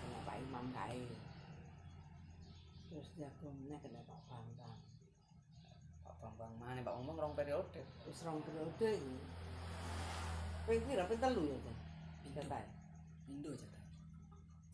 Kena 0.00 0.18
Pak 0.24 0.36
Imam 0.40 0.64
kae. 0.72 1.04
Terus 2.88 3.12
jago 3.20 3.52
meneh 3.60 3.76
kena 3.76 4.00
Pak 4.08 4.24
Bambang. 4.24 4.80
Pak 6.00 6.16
Bambang 6.16 6.52
mana 6.56 6.80
Pak 6.80 6.96
ngomong 6.96 7.20
rong 7.20 7.36
periode. 7.36 7.84
Wis 8.08 8.24
rong 8.24 8.40
periode 8.40 8.88
iki. 8.96 9.16
Kowe 10.64 10.76
pira 10.80 11.04
ping 11.04 11.20
telu 11.20 11.44
ya? 11.44 11.60
Pindu. 12.24 12.75
Aja 13.26 13.66
ta. 13.66 13.82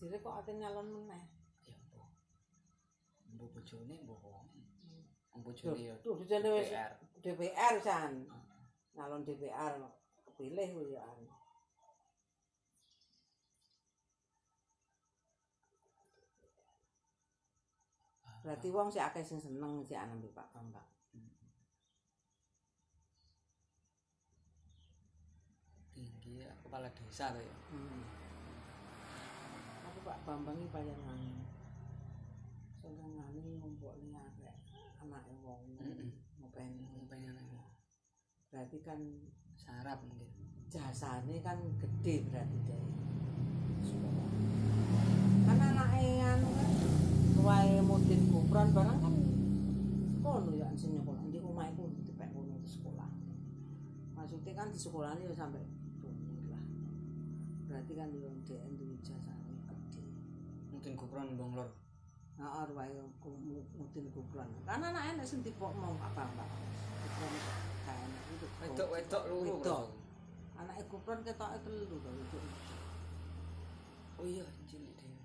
Dire 0.01 0.17
kok 0.21 0.37
ate 0.39 0.53
nyalon 0.53 0.89
meneh. 0.93 1.25
Ya 1.65 1.77
apa? 1.79 2.05
Mbok 3.33 3.49
bojone 3.55 3.95
mbok 4.05 4.21
wong. 4.21 4.49
Wong 5.33 5.41
bojone 5.41 5.81
ya 5.81 5.97
Tuh 6.05 6.15
bojone 6.21 6.49
wis 6.53 6.69
DPR. 6.69 6.93
DPR 7.25 7.77
San. 7.81 8.13
Nyalon 8.93 9.25
DPR 9.25 9.75
kepilih 10.27 10.69
kuwi 10.77 10.97
ya. 10.99 11.07
Berarti 18.43 18.69
wong 18.75 18.91
sik 18.91 19.07
akeh 19.07 19.23
sing 19.23 19.39
seneng 19.39 19.87
sik 19.87 19.95
ana 19.95 20.19
mbek 20.19 20.35
Pak 20.35 20.51
Bambang. 20.51 20.91
Tinggi 25.95 26.43
ya, 26.43 26.51
kepala 26.67 26.91
desa 26.91 27.31
tuh 27.31 27.39
ya. 27.39 27.57
Hmm. 27.71 28.22
Pak 30.03 30.19
Bambang 30.27 30.59
iki 30.59 30.67
paling 30.75 30.99
ngani. 31.07 31.31
Senengane 32.83 33.43
ngumpulne 33.63 34.11
akeh 34.19 34.55
anake 34.99 35.33
wong 35.47 35.63
ngopeni. 36.43 37.07
Pengen 37.07 37.39
aja. 37.39 37.63
Berarti 38.51 38.79
kan 38.83 39.01
Sarap 39.55 40.03
mungkin. 40.03 40.27
jasane 40.73 41.37
kan 41.45 41.61
gede 41.79 42.25
berarti 42.27 42.59
deh. 42.67 42.83
Kan 45.47 45.59
anake 45.61 46.03
anu 46.19 46.49
kan 46.51 46.71
wae 47.47 47.79
mudin 47.85 48.27
kupron 48.33 48.73
barang 48.73 48.99
kan 49.05 49.15
kono 50.25 50.51
ya 50.57 50.73
sing 50.75 50.97
nyekolah 50.97 51.23
di 51.29 51.39
omah 51.39 51.69
iku 51.71 51.93
dipek 52.09 52.33
kono 52.33 52.57
di 52.59 52.67
sekolah. 52.67 53.11
Maksudnya 54.17 54.53
kan 54.57 54.73
di 54.73 54.79
sekolah 54.81 55.15
ini 55.15 55.29
ya 55.31 55.35
sampai 55.37 55.63
lah. 56.49 56.65
Berarti 57.69 57.93
kan 57.93 58.09
yo 58.17 58.33
DN 58.49 58.73
duwe 58.81 58.97
jasane. 59.05 59.52
Mungkin 60.83 60.99
kupron 60.99 61.39
bong 61.39 61.55
lor. 61.55 61.71
Nah, 62.43 62.67
wae 62.75 62.99
mudin 63.79 64.07
kupron. 64.11 64.51
Kan 64.67 64.83
anake 64.83 65.15
nek 65.15 65.23
sing 65.23 65.47
mau 65.55 65.95
apa 65.95 66.27
enak 67.87 68.25
itu. 68.35 68.47
Wedok-wedok 68.67 69.23
loro. 69.31 69.63
Wedok. 69.63 69.83
Anake 70.59 70.83
kupron 70.91 71.23
ketoke 71.23 71.63
telu 71.63 71.87
to 71.87 72.11
wedok. 72.11 72.43
Oh 74.19 74.27
iya, 74.27 74.43
cilik 74.67 74.91
dhewe. 74.99 75.23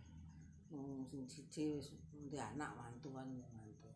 Wong 0.70 1.10
sing 1.10 1.26
siji 1.26 1.82
wis 1.82 1.90
ndek 2.14 2.54
anak 2.54 2.78
mantuan 2.78 3.34
ya 3.34 3.50
mantu. 3.58 3.90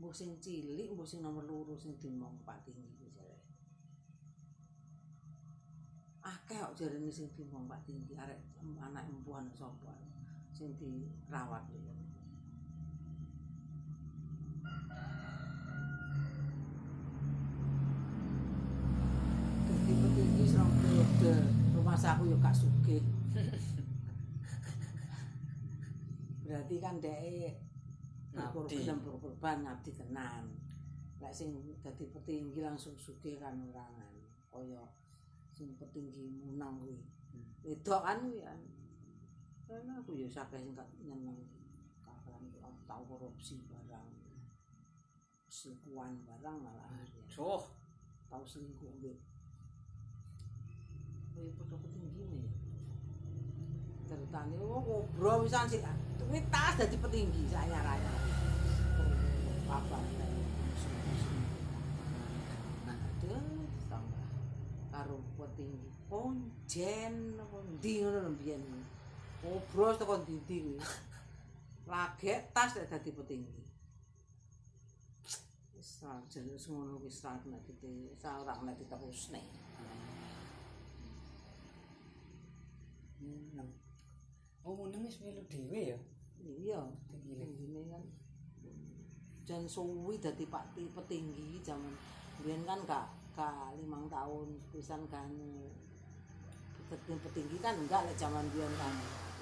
Mbok 0.00 0.16
sing 0.16 0.40
cilik, 0.40 0.96
mbok 0.96 1.04
sing 1.04 1.20
nomor 1.20 1.44
loro 1.44 1.76
sing 1.76 2.00
dimong 2.00 2.40
Pak 2.40 2.64
Tinggi 2.64 2.88
ku 2.96 3.04
jare. 3.12 3.36
Akeh 6.24 6.56
kok 6.56 6.72
jarene 6.72 7.12
sing 7.12 7.28
dimong 7.36 7.68
Pak 7.68 7.84
Tinggi 7.84 8.16
arek 8.16 8.40
anak 8.80 9.04
empuhan 9.12 9.52
sapa 9.52 9.92
sing 10.62 10.78
dirawat 10.78 11.66
ya. 11.74 11.82
Dadi 19.66 19.92
petinggi 19.98 20.44
serong 20.46 20.70
periode 20.78 21.34
rumah 21.74 21.98
saku 21.98 22.30
yo 22.30 22.38
gak 22.38 22.54
sugih. 22.54 23.02
berarti 26.46 26.76
kan 26.84 27.00
dhek 27.00 27.56
Ngabdi. 28.36 28.84
gelem 28.84 29.00
berkorban 29.00 29.64
ngabdi 29.64 29.88
tenan 29.96 30.52
lek 31.16 31.32
sing 31.32 31.56
dadi 31.80 32.04
petinggi 32.12 32.60
langsung 32.60 32.92
sugih 33.00 33.40
kan 33.40 33.56
ora 33.72 33.88
kaya 34.52 34.84
sing 35.56 35.72
petinggi 35.80 36.28
munang 36.44 36.76
kuwi 36.76 37.00
wedok 37.64 38.04
kan 38.04 38.28
kuwi 38.28 38.44
kan 38.44 38.60
karena 39.72 39.96
aku 40.04 40.12
ya 40.12 40.28
sakit 40.28 40.60
sing 40.60 40.76
gak 40.76 40.84
nyeneng 41.00 41.48
kapan 42.04 42.44
tau 42.84 43.00
korupsi 43.08 43.56
barang. 43.72 44.04
Selingkuhan 45.48 46.12
barang 46.28 46.56
malah. 46.60 46.92
Ya. 46.92 47.24
Duh, 47.32 47.64
tau 48.28 48.44
selingkuh 48.44 48.92
mbek 49.00 49.16
kowe 51.32 51.48
padha 51.56 51.76
petinggi 51.80 52.44
ya? 52.44 52.52
Ceritane 54.04 54.60
oh 54.60 54.84
ngobrol 54.84 55.48
wisan 55.48 55.64
sih 55.64 55.80
kuwi 56.20 56.44
tas 56.52 56.76
dadi 56.76 57.00
petinggi 57.00 57.48
saya 57.48 57.80
raya. 57.80 58.12
Apa 59.72 59.98
nah 62.84 62.92
aduh 62.92 63.64
tambah 63.88 64.28
karo 64.92 65.16
petinggi 65.40 65.88
ponjen 66.12 67.40
apa 67.40 67.56
ndi 67.72 68.04
ngono 68.04 68.28
lho 68.28 68.32
ngobrol 69.42 69.92
tekan 69.98 70.20
ndi 70.22 70.36
kuwi 70.46 70.78
lagek 71.90 72.40
tas 72.54 72.70
nek 72.78 72.88
dadi 72.90 73.10
petinggi. 73.10 73.62
Wis 75.74 75.90
jelas 76.32 76.64
ngono 76.70 76.94
wis 77.02 77.18
ra 77.24 77.32
nek 77.42 77.62
dite 77.66 77.90
ora 78.22 78.54
nek 78.62 78.78
diterusne 78.78 79.42
meneng. 83.22 83.70
Oh, 84.62 84.74
meneng 84.78 85.02
wis 85.06 85.18
melu 85.22 85.42
dhewe 85.50 85.80
ya. 85.94 85.98
iya. 86.42 86.80
Tinggi. 87.10 87.82
kan. 87.90 88.04
Jan 89.42 89.66
suwi 89.66 90.22
dadi 90.22 90.46
pak 90.46 90.74
Ti- 90.74 90.90
petinggi 90.94 91.58
zaman. 91.66 91.94
Biyen 92.42 92.62
kan 92.66 92.78
gak 92.86 93.06
gak 93.34 93.74
limang 93.78 94.06
tahun 94.06 94.58
pisan 94.70 95.02
kan 95.10 95.30
dadi 96.92 97.16
petinggi 97.16 97.56
kan 97.64 97.72
enggak 97.80 98.04
lek 98.04 98.16
zaman 98.20 98.44
biyen 98.52 98.68
kan. 98.76 98.92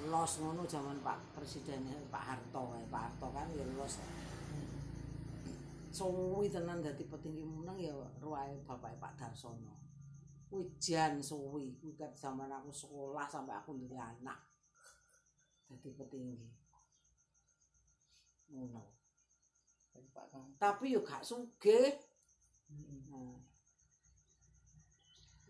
Los 0.07 0.39
ngono 0.39 0.63
zaman 0.65 0.97
Pak 1.03 1.35
Presiden 1.35 1.83
Pak 2.07 2.23
Harto 2.23 2.71
kae 2.71 2.85
Pak 2.87 3.01
Harto 3.11 3.27
kan 3.35 3.47
ya 3.51 3.67
los. 3.75 3.99
Suwi 5.91 6.47
tenan 6.47 6.79
dadi 6.79 7.03
petinggi 7.03 7.43
meneng 7.43 7.75
ya 7.75 7.91
ruwae 8.23 8.55
bapak 8.63 8.95
Pak 8.95 9.13
Darsono. 9.19 9.75
Kuwi 10.47 10.71
jan 10.79 11.19
suwi. 11.19 11.75
Kuwi 11.75 11.99
kan 11.99 12.15
zaman 12.15 12.47
aku 12.47 12.71
sekolah 12.71 13.27
sampai 13.27 13.59
aku 13.59 13.75
duwe 13.75 13.99
anak. 13.99 14.39
Dadi 15.67 15.91
petinggi 15.91 16.47
ngono 18.51 18.83
tapi 20.61 20.93
yo 20.93 21.01
gak 21.01 21.25
sugih. 21.25 21.97
Nah 23.09 23.50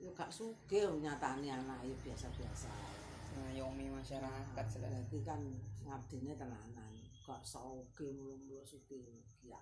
yo 0.01 0.09
gak 0.17 0.33
sugih 0.33 0.89
nyatane 0.97 1.45
anake 1.45 1.93
biasa-biasa. 2.01 2.73
ngayomi 3.31 3.87
masyarakat 3.87 4.65
jelas 4.67 4.91
Berarti 4.91 5.17
kan 5.23 5.39
ngabdine 5.87 6.33
tenanan, 6.35 6.93
gak 7.23 7.41
sauge 7.45 8.09
mulu-mulu 8.11 8.65
sugih 8.65 9.05
ya. 9.45 9.61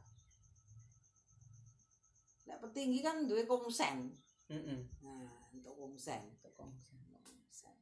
Nek 2.48 2.58
petinggi 2.64 3.04
kan 3.04 3.28
duwe 3.28 3.44
komsen. 3.46 4.16
heeh 4.50 4.80
Nah, 5.06 5.52
untuk 5.54 5.76
komsen. 5.78 6.34
tukang 6.42 6.74
Komsen. 7.22 7.76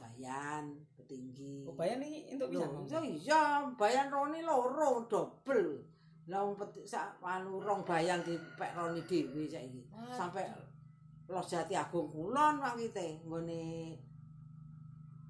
Bayan, 0.00 0.74
petinggi. 0.96 1.68
oh 1.68 1.76
bayan 1.76 2.00
iki 2.00 2.34
entuk 2.34 2.50
bisa 2.50 2.66
iya 2.72 3.00
iya, 3.04 3.42
bayan 3.76 4.08
roni 4.08 4.40
loro 4.42 5.06
dobel. 5.06 5.86
Lah 6.26 6.40
wong 6.42 6.56
sak 6.88 7.20
anu 7.22 7.60
rong 7.62 7.84
bayan 7.86 8.24
dipek 8.26 8.72
roni 8.74 9.04
dhewe 9.04 9.44
saiki. 9.46 9.86
Sampai 10.10 10.48
Los 11.30 11.46
Jati 11.46 11.78
Agung 11.78 12.10
kulon 12.10 12.58
wangite 12.58 13.22
nggone 13.22 13.62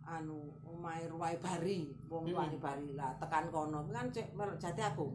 anu 0.08 0.48
omahe 0.64 1.04
ruwahe 1.12 1.36
bari, 1.44 1.92
wong 2.08 2.24
Hmm. 2.24 2.32
tuane 2.32 2.56
bari 2.56 2.90
lah 2.96 3.12
tekan 3.20 3.52
kono 3.52 3.84
kan 3.92 4.08
cek 4.08 4.32
melok 4.32 4.56
Jati 4.56 4.80
Agung. 4.80 5.12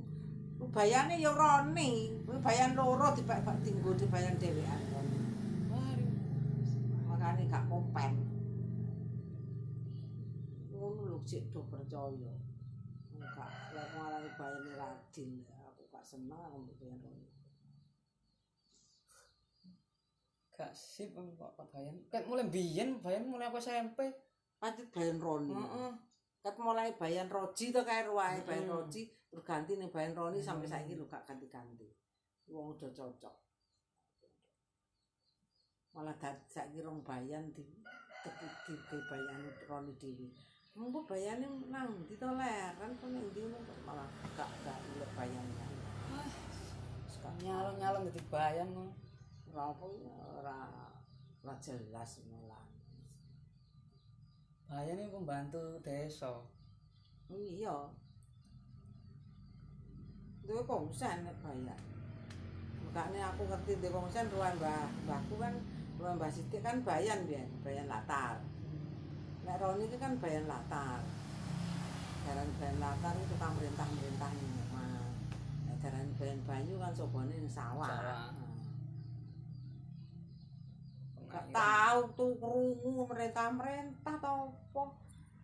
Bayane 0.76 1.20
ya 1.20 1.32
roni, 1.36 2.16
kuwi 2.24 2.38
bayan 2.40 2.78
loro 2.80 3.12
dipek 3.18 3.44
tinggo 3.66 3.92
di 3.98 4.06
bayan 4.08 4.40
dhewean. 4.40 4.82
Makane 7.10 7.44
gak 7.52 7.66
kompen. 7.68 8.14
Ngono 10.72 11.02
lho 11.10 11.18
cek 11.28 11.44
do 11.52 11.60
percaya. 11.68 12.34
Enggak, 13.12 13.52
lek 13.76 13.88
ngarani 13.96 14.30
bayane 14.40 14.72
radin, 14.80 15.32
aku 15.50 15.84
gak 15.92 16.06
seneng 16.06 16.40
aku 16.40 16.72
bayan. 16.80 17.35
Gak 20.56 20.72
sip 20.72 21.12
kok 21.14 21.52
bayan 21.70 21.96
kan 22.08 22.24
mulai 22.26 22.48
biyen 22.48 22.98
bayan 23.04 23.28
mulai 23.28 23.48
aku 23.48 23.60
SMP 23.60 24.00
Pancet 24.56 24.88
bayan 24.90 25.20
roni. 25.20 25.52
heeh 25.52 25.92
Kat 26.40 26.56
mulai 26.62 26.94
bayan 26.96 27.28
roji 27.28 27.74
to 27.74 27.82
kae 27.82 28.06
ruwahe 28.06 28.40
bayan 28.46 28.70
Mm-mm. 28.70 28.88
roji 28.88 29.10
terus 29.28 29.44
ganti 29.44 29.76
ning 29.76 29.90
bayan 29.92 30.16
roni 30.16 30.40
sampai 30.40 30.70
Mm. 30.70 30.72
saiki 30.72 30.94
lho 30.96 31.06
gak 31.06 31.26
ganti-ganti. 31.26 31.90
Wong 32.48 32.78
udah 32.78 32.88
cocok. 32.94 33.36
Malah 35.92 36.16
dadi 36.16 36.46
saiki 36.46 36.80
rong 36.86 37.02
bayan 37.02 37.50
di 37.50 37.64
teki 38.24 38.48
di 38.68 38.74
di 38.78 38.98
bayan 39.10 39.42
roni 39.66 39.92
dhewe. 39.98 40.28
Mengko 40.76 41.08
bayane 41.10 41.48
nang 41.68 41.88
ndi 42.04 42.16
to 42.16 42.30
ler 42.32 42.72
kan 42.80 42.92
kok 42.94 43.08
ndi 43.10 43.42
malah 43.84 44.08
gak 44.38 44.50
gak 44.64 44.78
ilek 44.96 45.12
bayannya. 45.18 45.68
Sekarang 47.12 47.40
nyalon 47.42 47.76
nyalon 47.82 48.02
dadi 48.08 48.22
bayan 48.30 48.68
ngono 48.70 48.94
ora 49.56 49.72
apa 49.72 49.88
ora 50.36 50.60
ora 51.48 51.56
jelas 51.64 52.12
malah. 52.28 52.68
bayan 54.68 55.00
iki 55.00 55.16
pembantu 55.16 55.80
desa 55.80 56.44
Oh 57.32 57.40
iya. 57.40 57.74
Duwe 60.46 60.62
kongsen 60.68 61.26
nek 61.26 61.40
bayar. 61.42 61.80
Makane 62.84 63.18
aku 63.18 63.50
ngerti 63.50 63.80
duwe 63.82 63.96
kongsen 63.96 64.30
ruang 64.30 64.60
mbah 64.60 64.92
mbahku 65.08 65.40
kan 65.42 65.56
ruang 65.98 66.20
mbah 66.20 66.30
Sidik 66.30 66.62
kan 66.62 66.84
bayan 66.86 67.26
biyen, 67.26 67.50
bayan 67.66 67.90
latar. 67.90 68.38
Nek 69.48 69.58
Roni 69.58 69.90
itu 69.90 69.98
kan 69.98 70.20
bayan 70.22 70.46
latar. 70.46 71.02
Daran 72.28 72.50
bayan 72.62 72.78
latar 72.78 73.14
itu 73.18 73.34
tukang 73.34 73.58
merintah-merintah 73.58 74.32
omah. 74.70 75.10
Nek 75.66 75.76
daran 75.82 76.14
bayan 76.20 76.40
banyu 76.46 76.78
kan 76.78 76.94
sobone 76.94 77.34
sawah. 77.50 77.90
Sawah. 77.90 78.45
Nah. 81.36 81.44
Gak 81.44 81.52
tahu 81.52 82.00
tuh 82.16 82.32
krungu 82.40 83.04
merintah-merintah 83.12 84.16
tau 84.24 84.56
apa. 84.56 84.84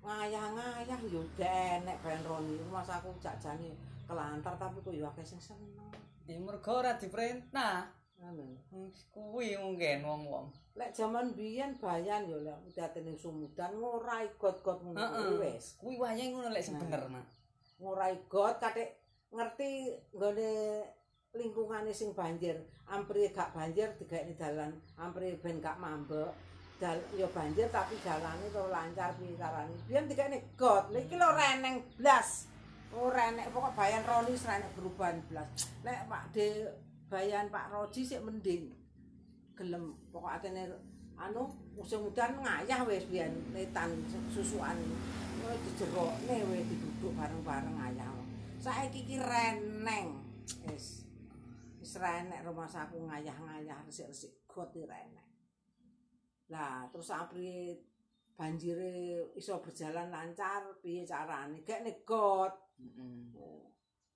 Ngayah-ngayah 0.02 1.00
yo 1.12 1.22
denek 1.36 2.00
ben 2.00 2.24
Roni. 2.24 2.56
Mas 2.72 2.88
aku 2.88 3.12
jajane 3.20 3.76
kelantar 4.08 4.56
tapi 4.56 4.80
kok 4.80 4.96
yo 4.96 5.04
akeh 5.12 5.28
sing 5.28 5.40
seneng. 5.44 5.92
ya 6.32 6.38
mergo 6.40 6.80
ora 6.80 6.96
diperintah 6.96 7.92
Ngono. 8.22 8.54
kuwi 9.10 9.58
mungkin 9.58 10.06
wong-wong 10.06 10.48
Lek 10.78 10.94
jaman 10.94 11.34
biyen 11.34 11.76
bayan 11.82 12.30
yo 12.30 12.40
lek 12.40 12.62
udatene 12.70 13.18
sumudan 13.18 13.74
ngorai 13.76 14.30
got-got 14.38 14.80
ngono 14.86 15.02
kuwi 15.02 15.36
wis. 15.44 15.76
kuwi 15.82 15.98
wayahe 15.98 16.30
ngono 16.32 16.54
lek 16.54 16.64
sebenerna 16.64 17.22
Ngorai 17.82 18.16
got 18.30 18.62
katik 18.62 19.02
ngerti 19.34 19.90
nggone 20.14 20.86
lingkungane 21.32 21.96
sing 21.96 22.12
banjir, 22.12 22.60
ampri 22.92 23.32
gak 23.32 23.56
banjir 23.56 23.88
digawe 23.96 24.34
dalan, 24.36 24.72
ampri 25.00 25.40
ben 25.40 25.64
gak 25.64 25.80
mambek. 25.80 26.30
Dal 26.82 26.98
yo 27.14 27.30
banjir 27.30 27.70
tapi 27.70 27.94
jalane 28.02 28.50
to 28.50 28.64
lancar 28.74 29.14
piye 29.16 29.38
carane. 29.38 29.74
Biyen 29.86 30.10
digawe 30.10 30.38
got, 30.58 30.90
iki 30.92 31.16
lho 31.16 31.30
reneng 31.32 31.86
blas. 31.96 32.50
Ora 32.92 33.32
enek 33.32 33.56
pokok 33.56 33.78
bayan 33.78 34.04
Roni 34.04 34.36
enek 34.36 34.74
perubahan 34.76 35.24
blas. 35.32 35.48
Lek 35.86 36.12
Pak 36.12 36.36
De 36.36 36.68
bayan 37.08 37.48
Pak 37.48 37.72
Roji 37.72 38.04
sik 38.04 38.20
mending. 38.20 38.74
Gelem 39.56 39.96
pokok 40.12 40.36
atene 40.42 40.68
anu 41.16 41.48
musim 41.78 42.04
udan 42.04 42.42
ngayah 42.44 42.84
wis 42.84 43.08
biyen 43.08 43.32
netan 43.56 43.94
susukan. 44.34 44.76
Wis 45.40 45.60
dijerokne 45.70 46.38
wis 46.52 46.66
diduduk 46.68 47.16
bareng-bareng 47.16 47.78
ngayah. 47.80 48.12
Saiki 48.60 49.08
iki 49.08 49.16
reneng. 49.22 50.20
Wis 50.68 51.11
wis 51.82 51.98
renek 51.98 52.46
rumah 52.46 52.70
saku 52.70 53.10
ngayah-ngayah 53.10 53.82
resik-resik 53.90 54.46
got 54.46 54.70
iki 54.70 54.86
renek. 54.86 55.26
Lah 56.54 56.86
terus 56.94 57.10
apri 57.10 57.74
banjire 58.38 59.34
iso 59.34 59.58
berjalan 59.58 60.14
lancar 60.14 60.78
piye 60.78 61.02
carane? 61.10 61.66
Gek 61.66 61.82
nek 61.82 62.06
got. 62.06 62.54
heeh 62.78 63.66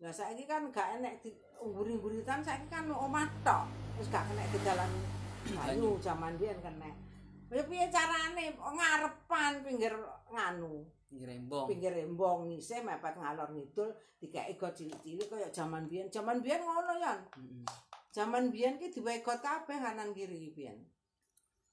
Lah 0.05 0.13
saiki 0.13 0.45
kan 0.45 0.69
gak 0.69 1.01
enek 1.01 1.23
di 1.25 1.33
umburi-umburitan 1.57 2.45
saiki 2.45 2.69
kan 2.69 2.85
omah 2.85 3.25
tok. 3.41 3.65
Wis 3.97 4.13
gak 4.13 4.29
kena 4.29 4.45
dalan 4.61 4.91
banyu 5.57 5.97
jaman 5.97 6.37
biyen 6.37 6.61
kena. 6.61 6.93
Ya 7.49 7.63
piye 7.65 7.89
carane 7.89 8.53
ngarepan 8.53 9.65
pinggir 9.65 9.95
nganu, 10.29 10.85
pinggir 11.15 11.31
embong 11.31 11.65
pinggir 11.71 11.95
embong 11.95 12.51
ngisih 12.51 12.83
mepet 12.83 13.15
ngalor 13.15 13.47
ngidul 13.55 13.87
dikeki 14.19 14.59
got 14.59 14.75
cilik-cilik 14.75 15.27
kaya 15.31 15.47
jaman 15.47 15.87
biyen. 15.87 16.11
Jaman 16.11 16.43
biyen 16.43 16.59
ngono 16.59 16.93
yan. 16.99 17.19
heeh 17.39 17.63
Jaman 18.11 18.51
biyen 18.51 18.75
ki 18.75 18.91
diwehi 18.91 19.23
got 19.23 19.39
kabeh 19.39 19.79
kanan 19.79 20.11
kiri 20.11 20.35
ki 20.35 20.51
biyen. 20.51 20.77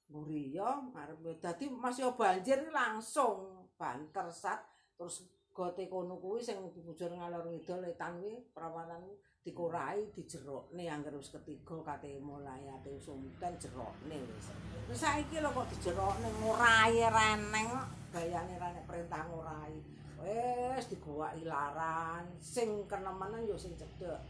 Mburi 0.06 0.54
ya 0.54 0.78
ngarep 0.94 1.42
dadi 1.42 1.66
masih 1.66 2.14
banjir 2.14 2.70
langsung 2.70 3.66
banter 3.74 4.30
sat 4.30 4.62
terus 4.94 5.26
gote 5.50 5.90
kono 5.90 6.22
kuwi 6.22 6.38
sing 6.38 6.62
dibujur 6.70 7.10
ngalor 7.10 7.50
ngidul 7.50 7.82
etan 7.82 8.22
kuwi 8.22 8.38
perawanan 8.54 9.02
kuwi 9.02 9.18
dikurai 9.42 10.06
dijerokne 10.14 10.86
angger 10.86 11.18
wis 11.18 11.34
ketiga 11.34 11.74
kate 11.82 12.22
mulai 12.22 12.62
ate 12.70 12.94
sumten 13.02 13.52
jerokne 13.58 14.16
wis. 14.30 14.46
Terus 14.86 15.00
saiki 15.02 15.42
lho 15.42 15.50
kok 15.50 15.66
dijerokne 15.74 16.28
ngurai 16.38 16.94
reneng 17.10 17.66
kok 17.74 17.88
gayane 18.14 18.54
renek 18.54 18.86
perintah 18.86 19.26
ngurai. 19.26 19.74
Wis 20.22 20.86
digowaki 20.86 21.42
laran 21.42 22.24
sing 22.38 22.86
kenemenan 22.86 23.42
yo 23.42 23.58
sing 23.58 23.74
cedhek. 23.74 24.22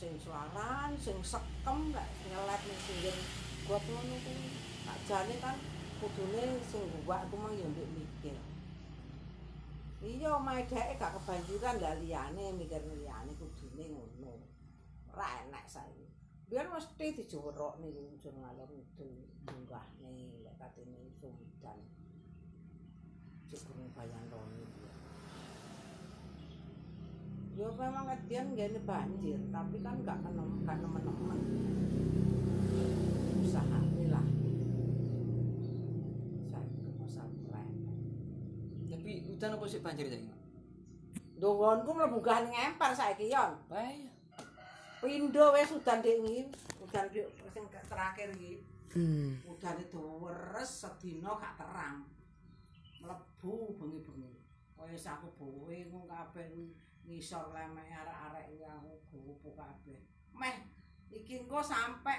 Sing 0.00 0.16
selaran, 0.16 0.96
sing 0.96 1.18
sekem 1.20 1.92
gak 1.92 2.08
nyelet 2.30 2.60
ning 2.64 2.78
pinggir 2.88 3.16
got 3.68 3.84
ngono 3.84 4.16
kuwi. 4.24 4.48
Sakjane 4.86 5.34
kan 5.44 5.56
kudune 6.00 6.56
sing 6.64 6.82
guwak 7.04 7.26
ku 7.28 7.36
mang 7.36 7.52
yo 7.58 7.66
ndek 7.68 7.90
mikir. 7.98 8.38
Iya, 10.00 10.40
omahe 10.40 10.64
dheke 10.64 10.96
gak 10.96 11.12
kebanjiran 11.20 11.76
lah 11.84 11.92
liyane 12.00 12.56
mikir 12.56 12.80
liyane 12.86 13.34
kudune 13.36 13.84
ngono. 13.92 14.19
Ora 15.10 15.26
enak 15.46 15.66
saiki. 15.66 16.06
Biar 16.50 16.66
mesti 16.66 17.06
dijorokne 17.14 17.86
kuwi 17.94 18.10
ujung 18.14 18.36
ngalor 18.42 18.70
ngidul 18.70 19.14
munggahne 19.46 20.10
lek 20.42 20.54
katene 20.58 21.10
sumdan. 21.18 21.78
Cek 23.50 23.60
kurang 23.66 23.90
bayan 23.94 24.24
rone 24.30 24.62
dia. 24.74 24.94
Ya 27.58 27.66
memang 27.74 28.06
kedian 28.06 28.54
gini 28.54 28.80
banjir, 28.86 29.38
tapi 29.50 29.76
kan 29.82 29.98
gak 30.06 30.22
kenem, 30.22 30.62
gak 30.62 30.78
nemen-nemen. 30.78 31.40
Usaha 33.42 33.78
lah. 34.10 34.26
Saya 36.50 36.90
pesantren. 36.98 37.68
tapi 38.90 39.10
udan 39.34 39.54
apa 39.58 39.64
sih 39.66 39.82
banjir 39.82 40.06
saiki 40.06 40.30
Dongonku 41.40 41.90
mlebu 41.94 42.18
gah 42.22 42.38
ning 42.46 42.54
empar 42.54 42.94
saiki 42.94 43.34
yon. 43.34 43.58
bahaya 43.66 44.19
Pindo 45.00 45.44
wis 45.56 45.72
udan 45.72 46.04
dik 46.04 46.16
iki, 46.20 46.44
udan 46.80 47.08
dik 47.08 47.26
sing 47.56 47.64
terakhir 47.88 48.28
iki. 48.36 48.60
hmm 48.92 49.48
Udan 49.48 49.76
itu 49.80 50.02
weres 50.20 50.70
sedina 50.70 51.36
gak 51.40 51.56
terang. 51.60 52.04
Mlebu 53.00 53.80
bengi-bengi. 53.80 54.36
Wis 54.80 55.04
aku 55.04 55.28
bowe 55.36 55.76
ku 55.92 56.08
kabeh 56.08 56.48
ngisor 57.04 57.52
lemek 57.52 57.88
arek-arek 57.88 58.44
iki 58.52 58.64
aku 58.64 58.92
gowo 59.12 59.50
kabeh. 59.56 60.00
Meh 60.36 60.56
iki 61.12 61.44
engko 61.44 61.60
sampe 61.60 62.08